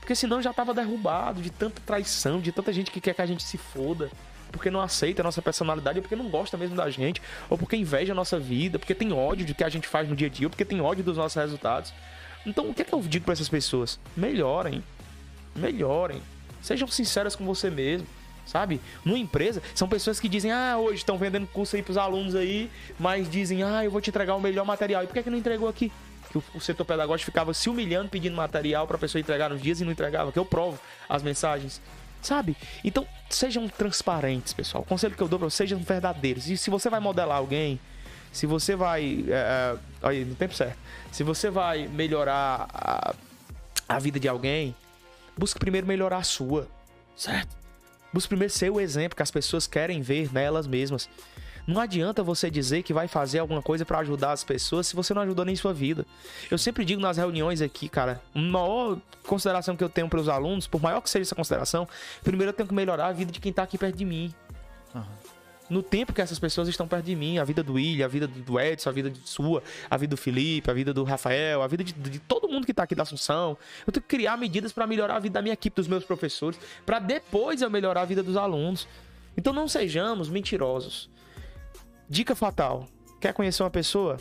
[0.00, 3.26] Porque senão já tava derrubado de tanta traição, de tanta gente que quer que a
[3.26, 4.10] gente se foda.
[4.50, 7.76] Porque não aceita a nossa personalidade, ou porque não gosta mesmo da gente, ou porque
[7.76, 10.30] inveja a nossa vida, porque tem ódio do que a gente faz no dia a
[10.30, 11.92] dia, ou porque tem ódio dos nossos resultados.
[12.44, 14.00] Então, o que é que eu digo para essas pessoas?
[14.16, 14.82] Melhorem.
[15.54, 16.22] Melhorem.
[16.62, 18.06] Sejam sinceras com você mesmo
[18.48, 18.80] sabe?
[19.04, 22.70] Numa empresa, são pessoas que dizem, ah, hoje estão vendendo curso aí pros alunos aí,
[22.98, 25.04] mas dizem, ah, eu vou te entregar o melhor material.
[25.04, 25.92] E por que, que não entregou aqui?
[26.30, 29.60] Que o, o setor pedagógico ficava se humilhando pedindo material para a pessoa entregar nos
[29.60, 31.80] dias e não entregava, que eu provo as mensagens.
[32.20, 32.56] Sabe?
[32.84, 34.82] Então, sejam transparentes, pessoal.
[34.82, 36.48] O conselho que eu dou para vocês, sejam verdadeiros.
[36.48, 37.78] E se você vai modelar alguém,
[38.32, 39.24] se você vai.
[39.28, 40.78] É, é aí, no tempo certo.
[41.12, 43.14] Se você vai melhorar a,
[43.88, 44.74] a vida de alguém,
[45.36, 46.66] busque primeiro melhorar a sua.
[47.16, 47.56] Certo?
[48.12, 51.08] Busque primeiro ser o exemplo que as pessoas querem ver nelas mesmas.
[51.68, 55.12] Não adianta você dizer que vai fazer alguma coisa para ajudar as pessoas se você
[55.12, 56.06] não ajudou nem sua vida.
[56.50, 58.96] Eu sempre digo nas reuniões aqui, cara, a maior
[59.26, 61.86] consideração que eu tenho para os alunos, por maior que seja essa consideração,
[62.24, 64.32] primeiro eu tenho que melhorar a vida de quem tá aqui perto de mim.
[64.94, 65.02] Uhum.
[65.68, 68.26] No tempo que essas pessoas estão perto de mim, a vida do William, a vida
[68.26, 71.66] do Edson, a vida de sua, a vida do Felipe, a vida do Rafael, a
[71.66, 73.58] vida de, de todo mundo que tá aqui da Assunção.
[73.86, 76.58] Eu tenho que criar medidas para melhorar a vida da minha equipe, dos meus professores,
[76.86, 78.88] para depois eu melhorar a vida dos alunos.
[79.36, 81.10] Então não sejamos mentirosos.
[82.08, 82.86] Dica fatal:
[83.20, 84.16] quer conhecer uma pessoa?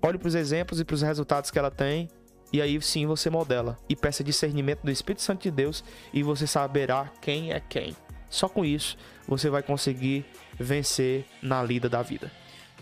[0.00, 2.08] Olhe para os exemplos e para os resultados que ela tem,
[2.52, 3.78] e aí sim você modela.
[3.88, 7.96] E peça discernimento do Espírito Santo de Deus, e você saberá quem é quem.
[8.28, 8.96] Só com isso
[9.26, 10.24] você vai conseguir
[10.58, 12.30] vencer na lida da vida.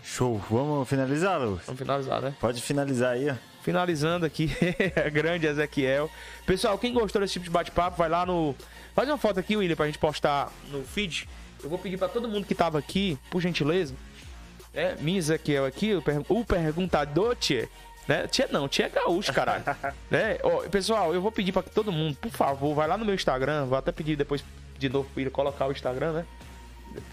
[0.03, 0.37] Show.
[0.49, 1.61] Vamos finalizar, Lu?
[1.65, 2.35] Vamos finalizar, né?
[2.39, 3.35] Pode finalizar aí, ó.
[3.61, 4.51] Finalizando aqui,
[5.13, 6.09] grande Ezequiel.
[6.45, 8.53] Pessoal, quem gostou desse tipo de bate-papo, vai lá no.
[8.93, 11.27] Faz uma foto aqui, William, pra gente postar no feed.
[11.63, 13.95] Eu vou pedir para todo mundo que tava aqui, por gentileza.
[14.73, 16.21] É, minha Ezequiel aqui, o, per...
[16.27, 17.69] o perguntador, tchê.
[18.07, 18.27] Né?
[18.27, 19.63] Tia não, tia é gaúcho, caralho.
[20.11, 20.37] né?
[20.43, 23.65] Ó, pessoal, eu vou pedir para todo mundo, por favor, vai lá no meu Instagram,
[23.65, 24.43] vou até pedir depois
[24.77, 26.25] de novo pra ele colocar o Instagram, né?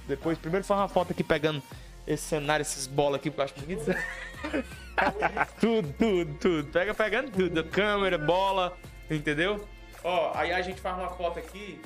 [0.09, 1.63] Depois, primeiro faz uma foto aqui pegando
[2.07, 3.85] esse cenário, essas bolas aqui, porque eu acho bonito.
[5.61, 6.73] tudo, tudo, tudo.
[6.73, 7.63] Pega pegando tudo.
[7.65, 8.77] Câmera, bola,
[9.09, 9.65] entendeu?
[10.03, 11.81] Ó, aí a gente faz uma foto aqui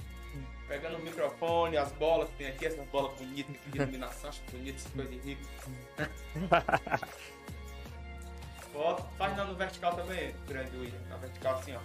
[0.75, 4.43] pegando o microfone, as bolas que tem aqui, essas bolas bonitas aqui de iluminação, acho
[4.51, 5.41] bonito, essas coisas rico.
[8.73, 11.81] Foto, faz no vertical também, grande William, na vertical assim, ó.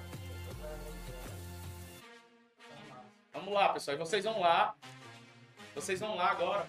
[3.31, 4.73] Vamos lá, pessoal, e vocês vão lá.
[5.75, 6.65] Vocês vão lá agora.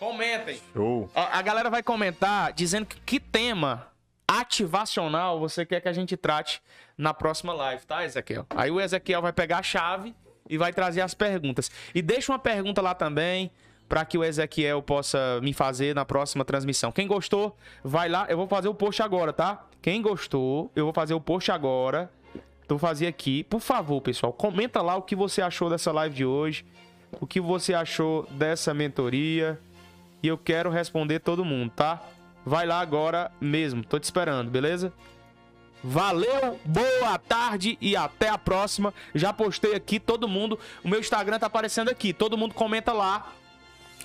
[0.00, 0.60] Comentem.
[0.72, 1.08] Show.
[1.14, 3.86] A, a galera vai comentar dizendo que, que tema
[4.26, 6.60] ativacional você quer que a gente trate
[6.96, 8.46] na próxima live, tá, Ezequiel?
[8.50, 10.14] Aí o Ezequiel vai pegar a chave
[10.48, 11.70] e vai trazer as perguntas.
[11.94, 13.50] E deixa uma pergunta lá também
[13.88, 16.90] para que o Ezequiel possa me fazer na próxima transmissão.
[16.90, 18.26] Quem gostou, vai lá.
[18.28, 19.64] Eu vou fazer o post agora, tá?
[19.80, 22.10] Quem gostou, eu vou fazer o post agora.
[22.64, 23.44] Então fazer aqui.
[23.44, 26.66] Por favor, pessoal, comenta lá o que você achou dessa live de hoje,
[27.20, 29.58] o que você achou dessa mentoria.
[30.20, 32.02] E eu quero responder todo mundo, tá?
[32.46, 33.84] Vai lá agora mesmo.
[33.84, 34.92] Tô te esperando, beleza?
[35.82, 38.94] Valeu, boa tarde e até a próxima.
[39.12, 40.56] Já postei aqui todo mundo.
[40.84, 42.12] O meu Instagram tá aparecendo aqui.
[42.12, 43.32] Todo mundo comenta lá.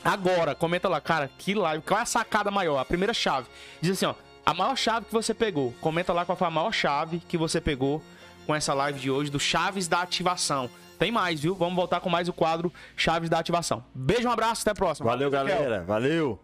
[0.04, 2.80] Agora, comenta lá, cara, que live, qual é a sacada maior?
[2.80, 3.48] A primeira chave.
[3.80, 5.72] Diz assim, ó, a maior chave que você pegou.
[5.80, 8.02] Comenta lá qual foi a maior chave que você pegou
[8.48, 10.68] com essa live de hoje do Chaves da Ativação.
[10.98, 11.54] Tem mais, viu?
[11.54, 13.84] Vamos voltar com mais o quadro Chaves da Ativação.
[13.94, 15.08] Beijo, um abraço, até a próxima.
[15.08, 15.84] Valeu, galera.
[15.84, 16.40] Valeu.